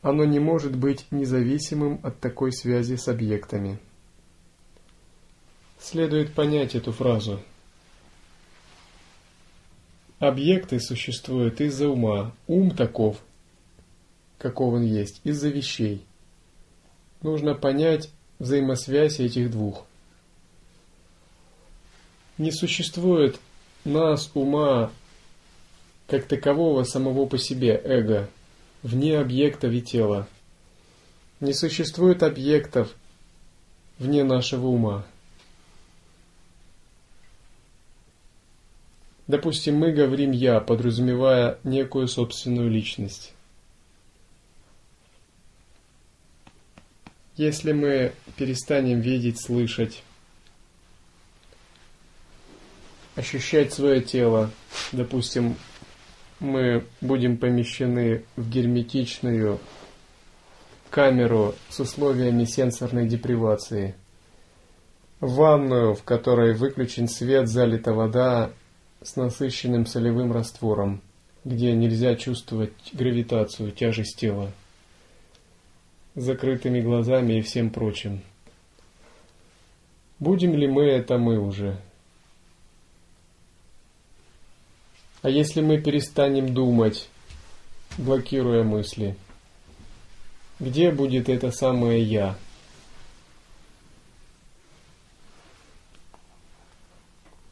[0.00, 3.80] Оно не может быть независимым от такой связи с объектами.
[5.84, 7.40] Следует понять эту фразу.
[10.18, 12.32] Объекты существуют из-за ума.
[12.46, 13.18] Ум таков,
[14.38, 16.04] каков он есть, из-за вещей–
[17.24, 19.84] нужно понять взаимосвязь этих двух.
[22.38, 23.40] Не существует
[23.84, 24.92] нас, ума,
[26.06, 28.28] как такового самого по себе, эго,
[28.82, 30.28] вне объекта и тела.
[31.40, 32.94] Не существует объектов
[33.98, 35.04] вне нашего ума.
[39.26, 43.32] Допустим, мы говорим «я», подразумевая некую собственную личность.
[47.36, 50.02] Если мы перестанем видеть, слышать,
[53.16, 54.50] ощущать свое тело,
[54.92, 55.56] допустим,
[56.38, 59.58] мы будем помещены в герметичную
[60.90, 63.94] камеру с условиями сенсорной депривации,
[65.20, 68.52] ванную, в которой выключен свет, залита вода
[69.04, 71.00] с насыщенным солевым раствором,
[71.44, 74.50] где нельзя чувствовать гравитацию, тяжесть тела
[76.14, 78.22] закрытыми глазами и всем прочим.
[80.18, 81.76] Будем ли мы это мы уже?
[85.22, 87.08] А если мы перестанем думать,
[87.98, 89.16] блокируя мысли,
[90.60, 92.36] где будет это самое «я»?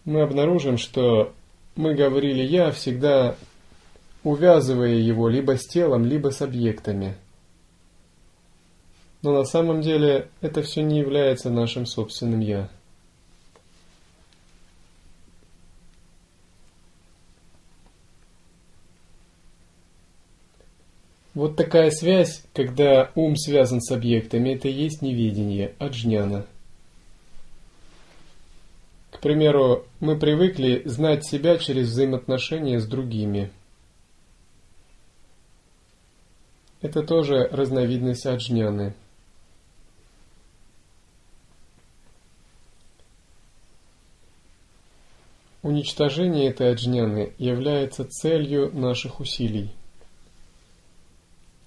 [0.04, 1.32] Мы обнаружим, что
[1.76, 3.36] мы говорили «я», всегда
[4.24, 7.14] увязывая его либо с телом, либо с объектами–
[9.22, 12.68] но на самом деле это все не является нашим собственным «я».
[21.34, 26.44] Вот такая связь, когда ум связан с объектами, это и есть неведение, аджняна.
[29.22, 33.52] Примеру, мы привыкли знать себя через взаимоотношения с другими.
[36.80, 38.94] Это тоже разновидность аджняны.
[45.62, 49.70] Уничтожение этой аджняны является целью наших усилий.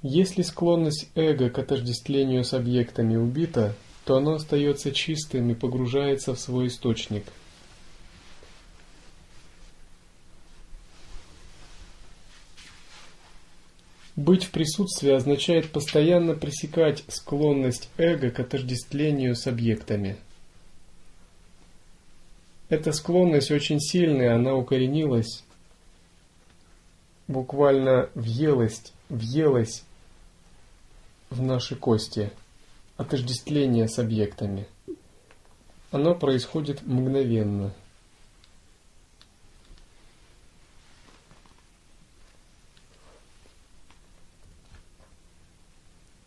[0.02, 6.40] Если склонность эго к отождествлению с объектами убита, то оно остается чистым и погружается в
[6.42, 7.24] свой источник.
[14.16, 20.18] Быть в присутствии означает постоянно пресекать склонность эго к отождествлению с объектами–
[22.68, 25.44] эта склонность очень сильная, она укоренилась,
[27.28, 29.84] буквально въелась, въелась
[31.30, 32.32] в наши кости,
[32.98, 34.68] отождествление с объектами.
[35.92, 37.72] Оно происходит мгновенно.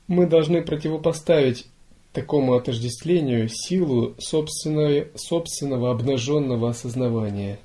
[0.08, 1.66] Мы должны противопоставить
[2.12, 7.58] такому отождествлению силу собственной, собственного обнаженного осознавания.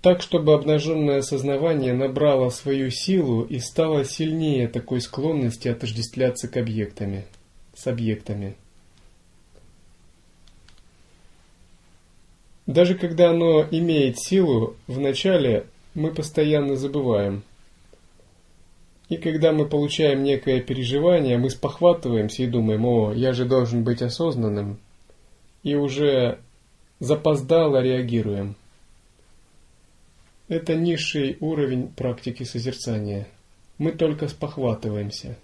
[0.00, 7.26] Так, чтобы обнаженное осознавание набрало свою силу и стало сильнее такой склонности отождествляться к объектами,
[7.74, 8.56] с объектами.
[12.66, 17.42] Даже когда оно имеет силу, вначале мы постоянно забываем–
[19.12, 24.00] и когда мы получаем некое переживание, мы спохватываемся и думаем, о, я же должен быть
[24.00, 24.78] осознанным,
[25.62, 26.38] и уже
[26.98, 28.56] запоздало реагируем.
[30.48, 33.28] Это низший уровень практики созерцания.
[33.76, 35.36] Мы только спохватываемся.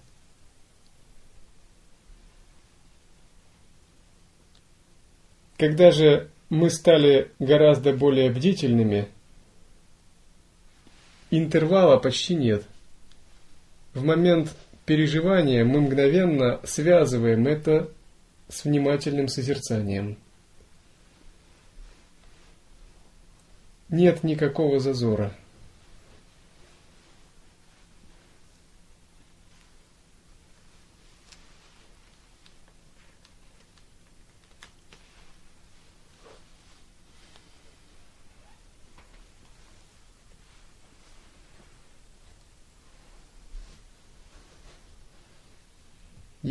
[5.57, 9.07] Когда же мы стали гораздо более бдительными,
[11.29, 12.63] интервала почти нет–
[13.93, 17.89] в момент переживания мы мгновенно связываем это
[18.47, 20.17] с внимательным созерцанием.
[23.89, 25.33] Нет никакого зазора.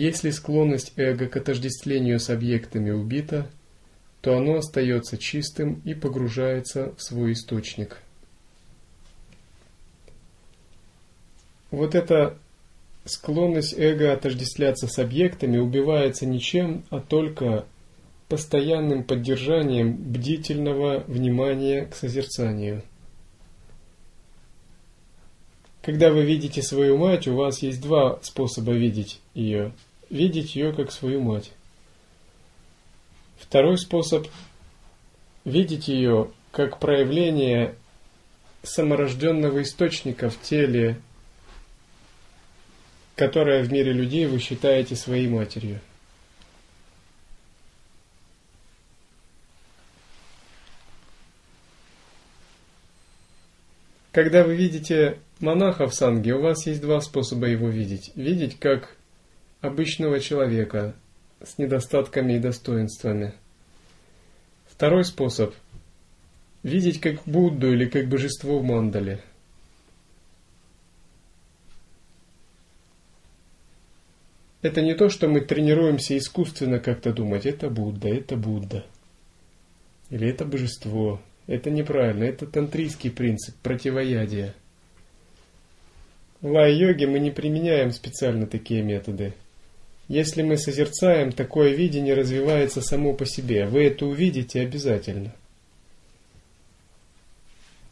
[0.00, 3.50] Если склонность эго к отождествлению с объектами убита,
[4.20, 7.98] то оно остается чистым и погружается в свой источник.
[11.72, 12.38] Вот эта
[13.06, 17.66] склонность эго отождествляться с объектами убивается ничем, а только
[18.28, 22.84] постоянным поддержанием бдительного внимания к созерцанию.
[25.82, 29.72] Когда вы видите свою мать, у вас есть два способа видеть ее–
[30.10, 31.50] видеть ее как свою мать.
[33.38, 34.26] Второй способ–
[35.48, 37.74] видеть ее как проявление
[38.62, 41.00] саморожденного источника в теле,
[43.16, 45.80] которое в мире людей вы считаете своей матерью.
[54.12, 58.10] Когда вы видите монаха в санге, у вас есть два способа его видеть.
[58.16, 58.97] Видеть как
[59.60, 60.94] обычного человека
[61.42, 63.34] с недостатками и достоинствами.
[64.66, 65.54] Второй способ–
[66.62, 69.22] видеть как Будду или как божество в мандале.
[74.60, 78.84] Это не то, что мы тренируемся искусственно как-то думать, это Будда, это Будда.
[80.10, 81.20] Или это божество.
[81.46, 84.54] Это неправильно, это тантрийский принцип противоядия.
[86.40, 89.34] В лай-йоге мы не применяем специально такие методы–
[90.08, 93.66] если мы созерцаем, такое видение развивается само по себе.
[93.66, 95.34] Вы это увидите обязательно.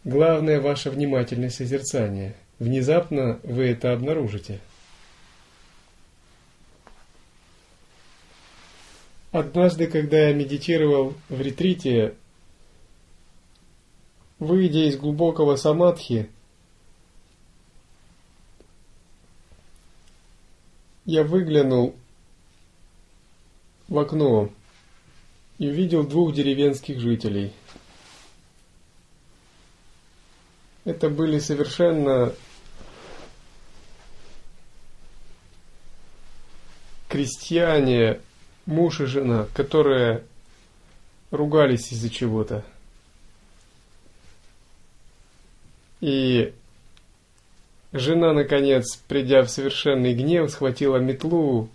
[0.03, 2.35] Главное ваше внимательное созерцание.
[2.59, 4.61] Внезапно вы это обнаружите.
[9.31, 12.15] Однажды, когда я медитировал в ретрите,
[14.39, 16.31] выйдя из глубокого самадхи,
[21.05, 21.95] я выглянул
[23.89, 24.51] в окно
[25.59, 27.53] и увидел двух деревенских жителей.
[30.85, 32.33] Это были совершенно
[37.09, 38.21] крестьяне,
[38.67, 40.25] муж и жена, которые
[41.31, 42.65] ругались из-за чего-то.
[46.01, 46.53] И
[47.93, 51.69] жена, наконец, придя в совершенный гнев, схватила метлу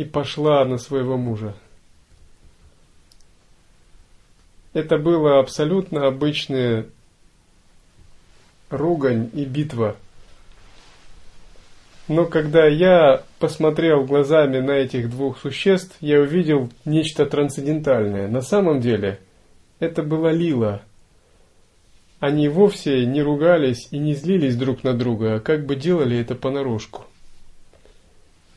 [0.00, 1.54] и пошла на своего мужа.
[4.72, 6.86] Это было абсолютно обычная
[8.70, 9.96] ругань и битва.
[12.08, 18.26] Но когда я посмотрел глазами на этих двух существ, я увидел нечто трансцендентальное.
[18.26, 19.20] На самом деле,
[19.80, 20.80] это была Лила.
[22.20, 26.34] Они вовсе не ругались и не злились друг на друга, а как бы делали это
[26.34, 27.04] понарошку.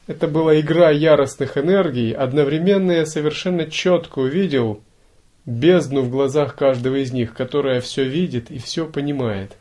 [0.06, 4.82] Это была игра яростных энергий, одновременно я совершенно четко увидел
[5.45, 9.56] бездну в глазах каждого из них, которая все видит и все понимает.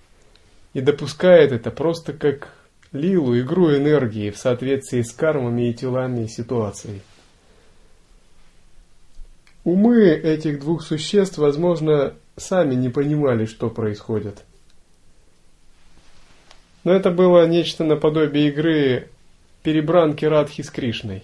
[0.74, 2.48] И допускает это просто как
[2.92, 7.02] лилу, игру энергии в соответствии с кармами и телами и ситуацией.
[9.64, 14.42] Умы этих двух существ, возможно, сами не понимали, что происходит–
[16.84, 19.08] Но это было нечто наподобие игры
[19.62, 21.22] перебранки Радхи с Кришной.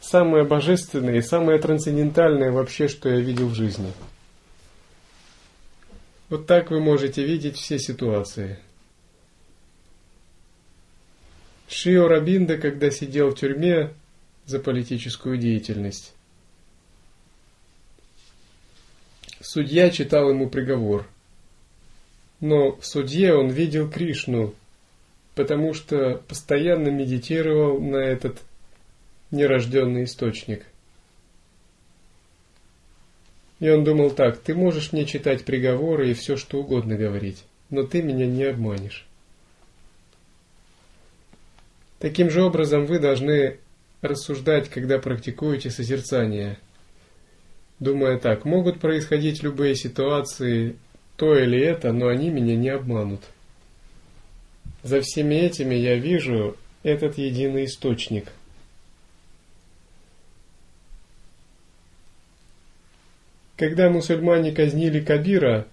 [0.00, 3.92] Самое божественное и самое трансцендентальное вообще, что я видел в жизни.
[6.28, 8.58] Вот так вы можете видеть все ситуации.
[11.68, 13.92] Шио Рабинда, когда сидел в тюрьме
[14.46, 16.12] за политическую деятельность,
[19.40, 21.06] судья читал ему приговор.
[22.40, 24.54] Но в судье он видел Кришну,
[25.34, 28.38] потому что постоянно медитировал на этот
[29.30, 30.64] нерожденный источник.
[33.60, 37.82] И он думал так, ты можешь мне читать приговоры и все что угодно говорить, но
[37.84, 39.06] ты меня не обманешь.
[41.98, 43.58] Таким же образом вы должны
[44.02, 46.58] рассуждать, когда практикуете созерцание,
[47.80, 50.76] думая так, могут происходить любые ситуации,
[51.16, 53.22] то или это, но они меня не обманут.
[54.84, 58.30] За всеми этими я вижу этот единый источник.
[63.56, 65.66] Когда мусульмане казнили Кабира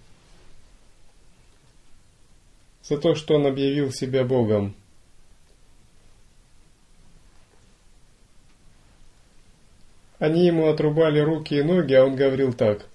[2.83, 4.73] за то, что он объявил себя Богом,
[10.19, 12.85] Они ему отрубали руки и ноги, а он говорил так.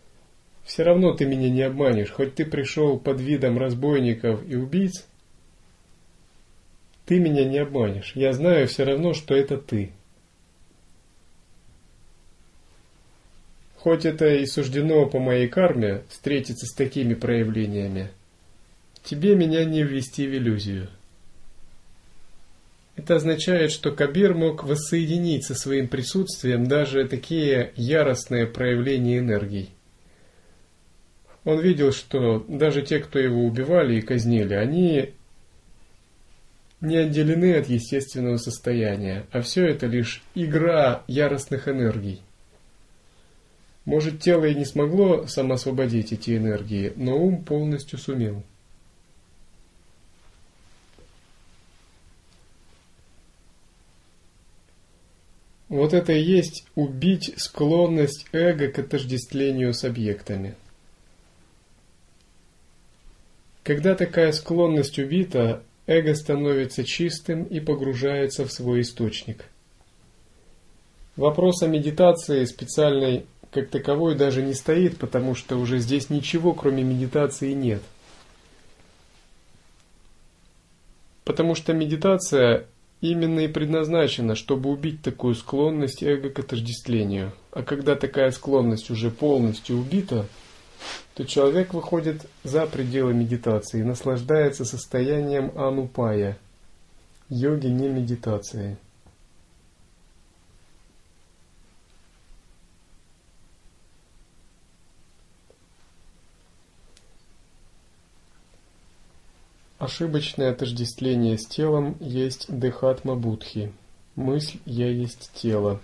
[0.64, 5.05] «Все равно ты меня не обманешь, хоть ты пришел под видом разбойников и убийц,
[7.07, 8.12] ты меня не обманешь.
[8.14, 9.92] Я знаю все равно, что это ты».
[13.86, 18.11] Хоть это и суждено по моей карме встретиться с такими проявлениями,
[19.04, 20.88] тебе меня не ввести в иллюзию.
[22.96, 29.70] Это означает, что Кабир мог воссоединить со своим присутствием даже такие яростные проявления энергий.
[31.44, 35.12] Он видел, что даже те, кто его убивали и казнили, они
[36.81, 42.22] не отделены от естественного состояния, а все это лишь игра яростных энергий.
[43.85, 48.43] Может, тело и не смогло самоосвободить эти энергии, но ум полностью сумел.
[55.68, 60.55] Вот это и есть убить склонность эго к отождествлению с объектами.
[63.62, 69.45] Когда такая склонность убита, эго становится чистым и погружается в свой источник.
[71.16, 76.82] Вопрос о медитации специальной как таковой даже не стоит, потому что уже здесь ничего кроме
[76.82, 77.82] медитации нет.
[81.24, 82.66] Потому что медитация
[83.01, 87.32] именно и предназначена, чтобы убить такую склонность эго к отождествлению.
[87.51, 90.26] А когда такая склонность уже полностью убита,
[91.14, 96.37] то человек выходит за пределы медитации и наслаждается состоянием анупая,
[97.28, 98.76] йоги не медитации.
[109.78, 113.72] Ошибочное отождествление с телом есть дехатма будхи.
[114.14, 115.80] Мысль «я есть тело».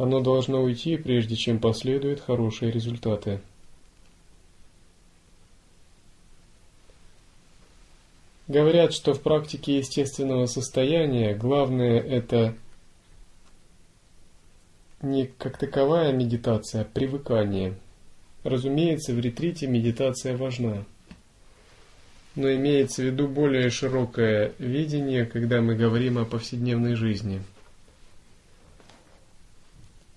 [0.00, 3.38] Оно должно уйти, прежде чем последуют хорошие результаты.
[8.48, 12.54] Говорят, что в практике естественного состояния главное это
[15.02, 17.74] не как таковая медитация, а привыкание.
[18.42, 20.86] Разумеется, в ретрите медитация важна
[22.36, 27.42] но имеется в виду более широкое видение, когда мы говорим о повседневной жизни.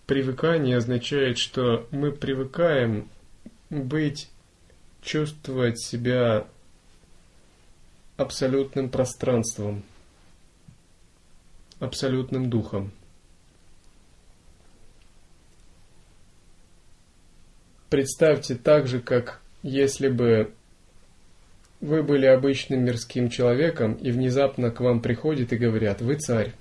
[0.06, 3.08] Привыкание означает, что мы привыкаем
[3.70, 4.30] быть,
[5.02, 6.46] чувствовать себя
[8.18, 9.84] абсолютным пространством,
[11.80, 12.92] абсолютным духом.
[17.90, 20.52] Представьте так же, как если бы
[21.80, 26.54] вы были обычным мирским человеком, и внезапно к вам приходят и говорят, вы царь.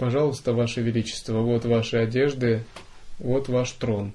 [0.00, 2.64] Пожалуйста, ваше величество, вот ваши одежды,
[3.18, 4.14] вот ваш трон.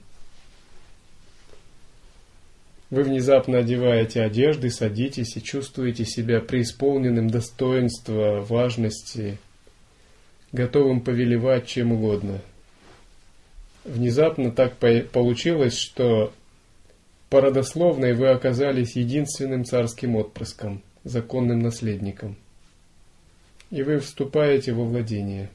[2.89, 9.37] Вы внезапно одеваете одежды, садитесь и чувствуете себя преисполненным достоинства, важности,
[10.51, 12.41] готовым повелевать чем угодно.
[13.83, 16.33] Внезапно так получилось, что
[17.29, 22.37] по родословной вы оказались единственным царским отпрыском, законным наследником.
[23.69, 25.51] И вы вступаете во владение.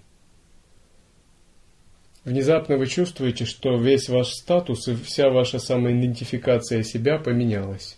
[2.24, 7.96] Внезапно вы чувствуете, что весь ваш статус и вся ваша самоидентификация себя поменялась.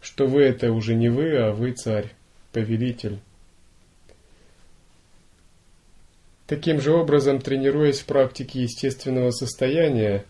[0.00, 2.12] что вы это уже не вы, а вы царь,
[2.52, 3.18] повелитель.
[6.46, 10.24] Таким же образом, тренируясь в практике естественного состояния,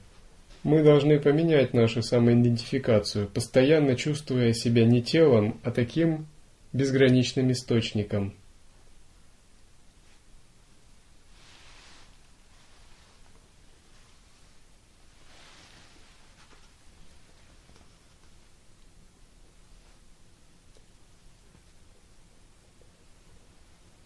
[0.63, 6.27] мы должны поменять нашу самоидентификацию, постоянно чувствуя себя не телом, а таким
[6.73, 8.35] безграничным источником–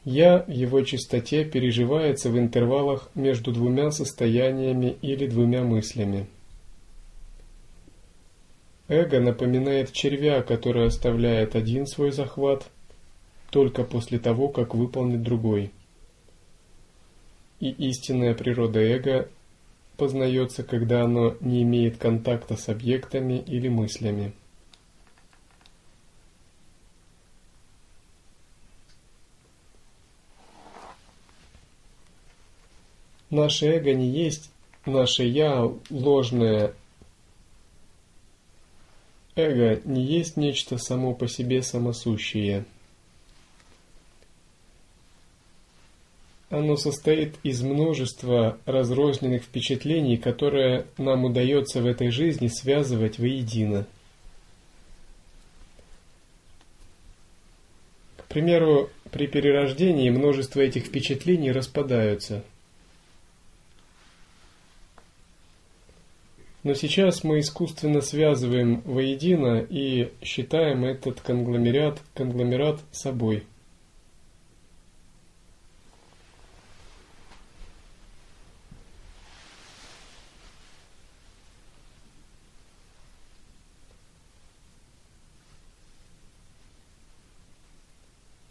[0.05, 6.27] Я в его чистоте переживается в интервалах между двумя состояниями или двумя мыслями.
[8.89, 12.69] Эго напоминает червя, который оставляет один свой захват
[13.51, 15.71] только после того, как выполнит другой.
[17.61, 19.29] И истинная природа эго
[19.97, 24.33] познается, когда оно не имеет контакта с объектами или мыслями.
[33.33, 34.51] Наше эго не есть
[34.85, 36.75] наше «я» ложное.
[39.37, 42.67] Эго не есть нечто само по себе самосущее.
[46.51, 53.87] Оно состоит из множества разрозненных впечатлений, которые нам удается в этой жизни связывать воедино.
[58.19, 62.45] К примеру, при перерождении множество этих впечатлений распадаются–
[66.65, 73.45] Но сейчас мы искусственно связываем воедино и считаем этот конгломерат, конгломерат собой.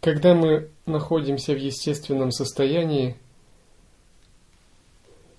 [0.02, 3.16] Когда мы находимся в естественном состоянии,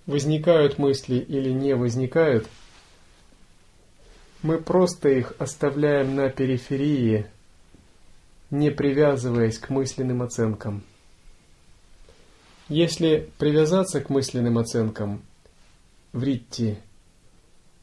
[0.08, 2.48] возникают мысли или не возникают–
[4.44, 7.26] мы просто их оставляем на периферии,
[8.52, 10.84] не привязываясь к мысленным оценкам.
[12.68, 15.22] Если привязаться к мысленным оценкам,
[16.12, 16.78] вритти,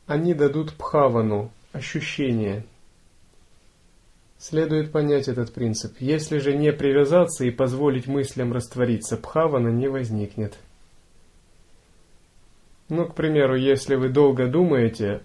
[0.07, 2.65] они дадут пхавану, ощущение.
[4.39, 5.97] Следует понять этот принцип.
[5.99, 10.59] Если же не привязаться и позволить мыслям раствориться, пхавана не возникнет.
[12.89, 15.23] Ну, к примеру, если вы долго думаете,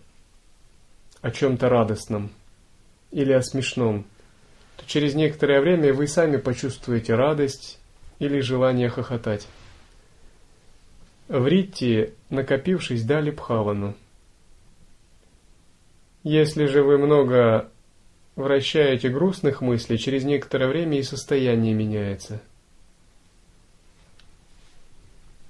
[1.26, 2.30] о чем-то радостном
[3.10, 4.06] или о смешном,
[4.78, 7.80] то через некоторое время вы сами почувствуете радость
[8.20, 9.48] или желание хохотать.
[11.28, 13.96] В Ритте, накопившись, дали Бхавану.
[16.22, 17.72] Если же вы много
[18.36, 22.40] вращаете грустных мыслей, через некоторое время и состояние меняется.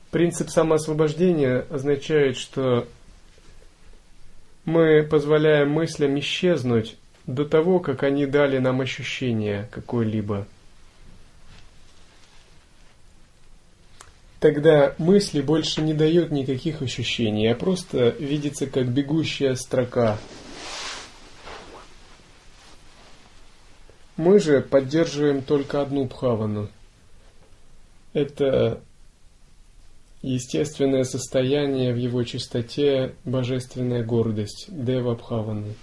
[0.10, 2.88] Принцип самоосвобождения означает, что
[4.66, 6.98] мы позволяем мыслям исчезнуть
[7.28, 10.48] до того, как они дали нам ощущение какое-либо.
[14.40, 20.20] Тогда мысли больше не дают никаких ощущений, а просто видится как бегущая строка.
[24.18, 26.70] Мы же поддерживаем только одну бхавану.
[28.14, 28.82] Это
[30.34, 35.76] естественное состояние в его чистоте, божественная гордость, Дева Бхаваны.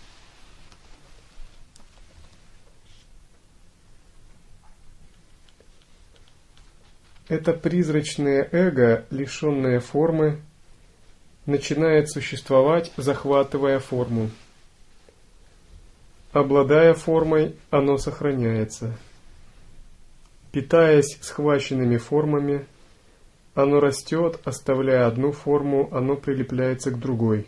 [7.28, 10.40] Это призрачное эго, лишенное формы,
[11.46, 14.28] начинает существовать, захватывая форму.
[16.32, 18.98] Обладая формой, оно сохраняется.
[20.50, 22.66] Питаясь схваченными формами,
[23.54, 27.46] оно растет, оставляя одну форму, оно прилепляется к другой.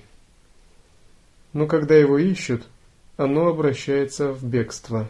[1.52, 2.66] Но когда его ищут,
[3.16, 5.08] оно обращается в бегство.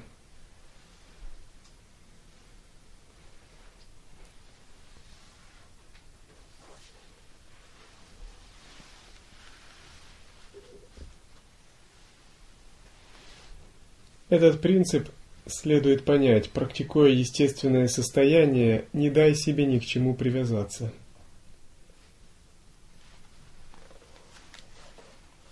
[14.28, 15.09] Этот принцип
[15.47, 20.92] следует понять, практикуя естественное состояние, не дай себе ни к чему привязаться.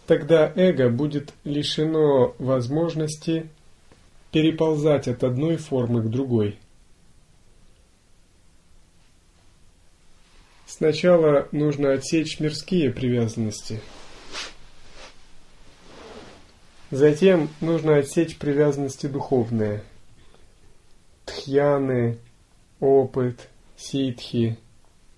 [0.07, 3.49] Тогда эго будет лишено возможности
[4.31, 6.59] переползать от одной формы к другой.
[10.67, 13.81] Сначала нужно отсечь мирские привязанности–
[16.93, 19.83] Затем нужно отсечь привязанности духовные.
[21.25, 22.19] Тхьяны,
[22.81, 24.59] опыт, ситхи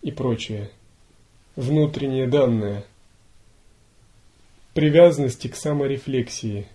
[0.00, 0.70] и прочее.
[1.56, 2.84] Внутренние данные.
[4.72, 6.68] Привязанности к саморефлексии.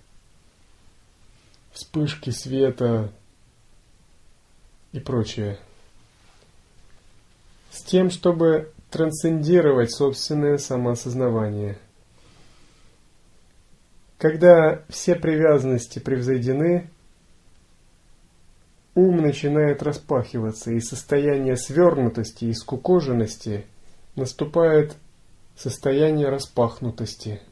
[1.72, 3.10] Вспышки света
[4.92, 5.60] и прочее.
[7.72, 11.78] С тем, чтобы трансцендировать собственное самоосознавание–
[14.20, 16.90] когда все привязанности превзойдены,
[18.94, 23.66] ум начинает распахиваться, и состояние свернутости и скукоженности
[24.16, 24.96] наступает
[25.56, 27.42] состояние распахнутости–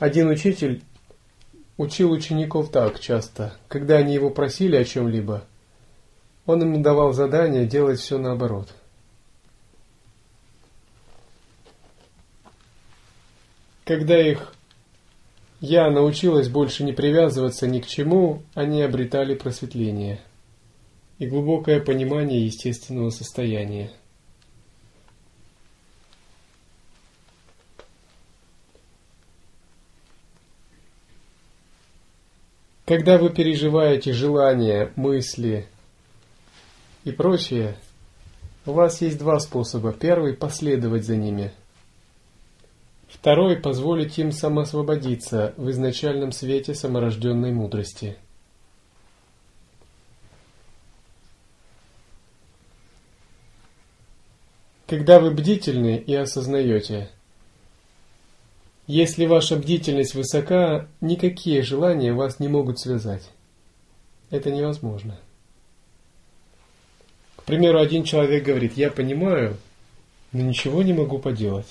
[0.00, 0.82] Один учитель
[1.76, 5.44] учил учеников так часто, когда они его просили о чем-либо,
[6.46, 8.72] он им давал задание делать все наоборот.
[13.84, 14.54] Когда их
[15.60, 20.18] «я» научилась больше не привязываться ни к чему, они обретали просветление
[21.18, 23.90] и глубокое понимание естественного состояния.
[32.90, 35.68] Когда вы переживаете желания, мысли
[37.04, 37.76] и прочее,
[38.66, 39.92] у вас есть два способа.
[39.92, 41.52] Первый– последовать за ними.
[43.06, 48.16] Второй– позволить им самоосвободиться в изначальном свете саморожденной мудрости.
[54.88, 57.08] Когда вы бдительны и осознаете–
[58.90, 63.22] если ваша бдительность высока, никакие желания вас не могут связать.
[64.30, 65.16] Это невозможно.
[67.36, 69.56] К примеру, один человек говорит, я понимаю,
[70.32, 71.68] но ничего не могу поделать.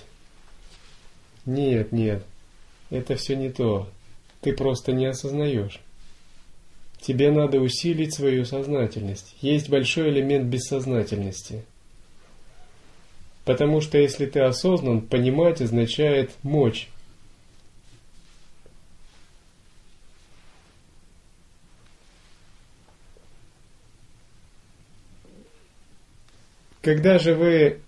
[1.45, 2.24] Нет, нет,
[2.89, 3.89] это все не то.
[4.39, 5.82] Ты просто не осознаешь.
[7.01, 9.36] Тебе надо усилить свою сознательность.
[9.41, 11.65] Есть большой элемент бессознательности.
[13.43, 16.88] Потому что если ты осознан, понимать означает мочь.
[26.89, 27.81] Когда же вы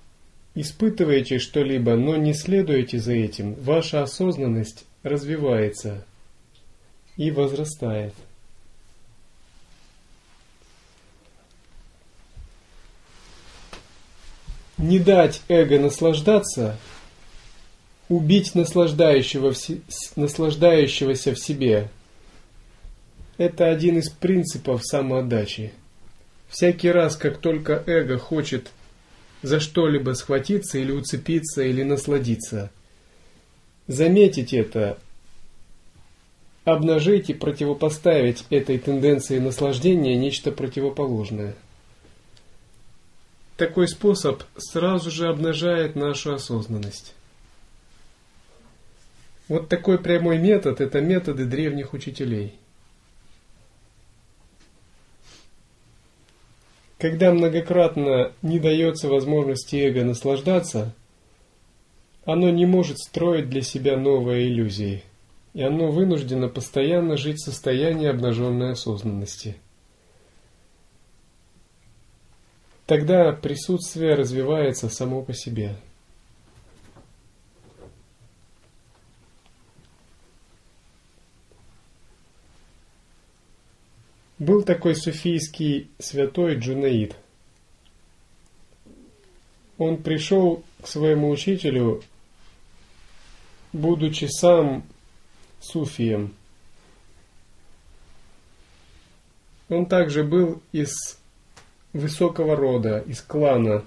[0.54, 6.06] испытываете что-либо, но не следуете за этим, ваша осознанность развивается
[7.18, 8.14] и возрастает.
[14.78, 16.78] Не дать эго наслаждаться,
[18.08, 19.58] убить наслаждающего в
[20.16, 21.90] наслаждающегося в себе–
[23.40, 25.74] это один из принципов самоотдачи.
[26.50, 28.70] Всякий раз, как только эго хочет
[29.42, 32.72] за что-либо схватиться или уцепиться или насладиться.
[33.88, 34.98] Заметить это,
[36.64, 41.56] обнажить и противопоставить этой тенденции наслаждения нечто противоположное.
[43.58, 47.14] Такой способ сразу же обнажает нашу осознанность.
[49.48, 52.56] Вот такой прямой метод– это методы древних учителей–
[57.02, 60.94] Когда многократно не дается возможности эго наслаждаться,
[62.26, 65.02] оно не может строить для себя новые иллюзии,
[65.56, 69.56] и оно вынуждено постоянно жить в состоянии обнаженной осознанности.
[72.86, 75.78] Тогда присутствие развивается само по себе–
[84.42, 87.16] Был такой суфийский святой Джунаид.
[89.78, 92.02] Он пришел к своему учителю,
[93.72, 94.84] будучи сам
[95.60, 96.34] суфием.
[99.70, 101.20] Он также был из
[101.94, 103.86] высокого рода, из клана.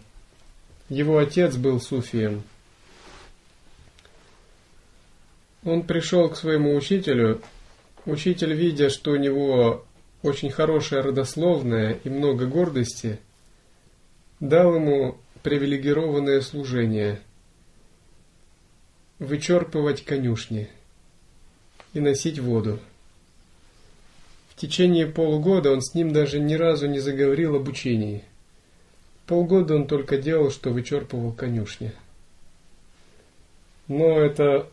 [0.88, 2.44] Его отец был суфием.
[5.64, 7.42] Он пришел к своему учителю.
[8.07, 9.84] Учитель, видя, что у него
[10.25, 13.20] очень хорошее родословное и много гордости,
[14.41, 17.20] дал ему привилегированное служение–
[19.18, 20.68] вычерпывать конюшни
[21.93, 22.81] и носить воду.
[24.49, 28.25] В течение полугода он с ним даже ни разу не заговорил об учении.
[29.27, 31.93] Полгода он только делал, что вычерпывал конюшни.
[33.89, 34.68] Но это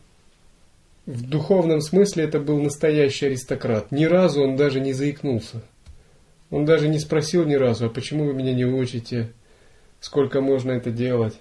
[1.06, 3.90] в духовном смысле это был настоящий аристократ.
[3.90, 5.62] Ни разу он даже не заикнулся.
[6.50, 9.32] Он даже не спросил ни разу, а почему вы меня не учите,
[10.00, 11.38] сколько можно это делать.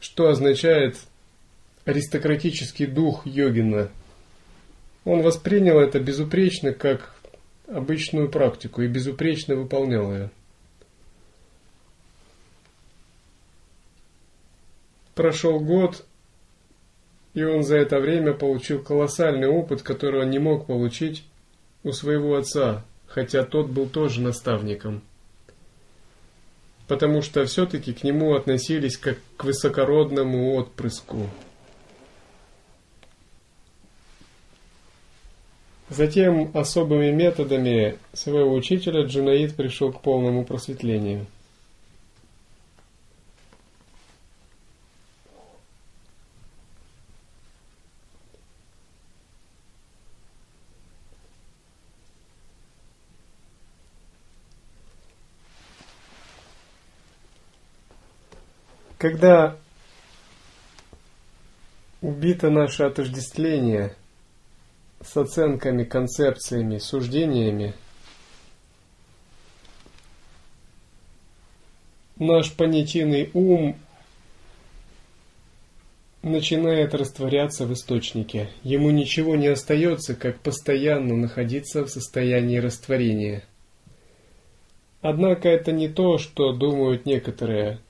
[0.00, 0.96] Что означает
[1.84, 3.90] аристократический дух йогина?
[5.04, 7.14] Он воспринял это безупречно как
[7.66, 10.30] обычную практику и безупречно выполнял ее.
[15.14, 16.04] Прошел год,
[17.34, 21.24] и он за это время получил колоссальный опыт, который он не мог получить
[21.84, 25.02] у своего отца, хотя тот был тоже наставником.
[26.86, 31.28] Потому что все-таки к нему относились как к высокородному отпрыску.
[35.90, 41.26] Затем особыми методами своего учителя Джунаид пришел к полному просветлению–
[58.98, 59.56] Когда
[62.02, 63.94] убито наше отождествление
[65.00, 67.74] с оценками, концепциями, суждениями,
[72.16, 73.76] наш понятийный ум
[76.22, 78.50] начинает растворяться в источнике.
[78.64, 83.44] Ему ничего не остается, как постоянно находиться в состоянии растворения.
[85.02, 87.78] Однако это не то, что думают некоторые–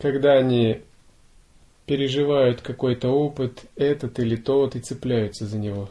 [0.00, 0.80] когда они
[1.86, 5.90] переживают какой-то опыт, этот или тот, и цепляются за него.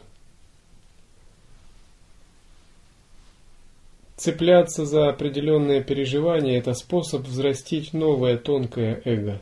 [4.16, 9.40] Цепляться за определенное переживание– это способ взрастить новое тонкое эго.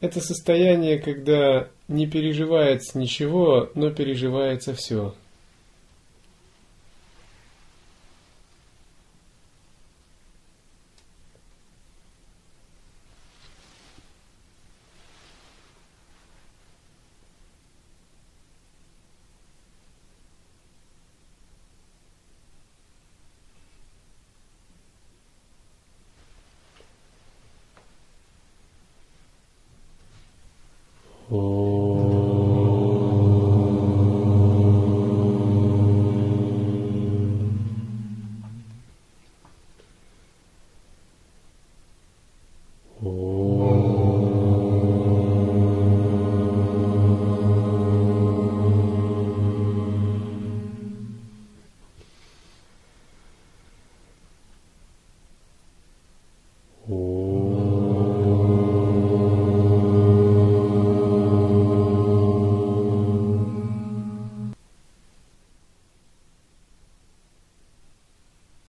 [0.00, 5.14] Это состояние, когда не переживается ничего, но переживается все–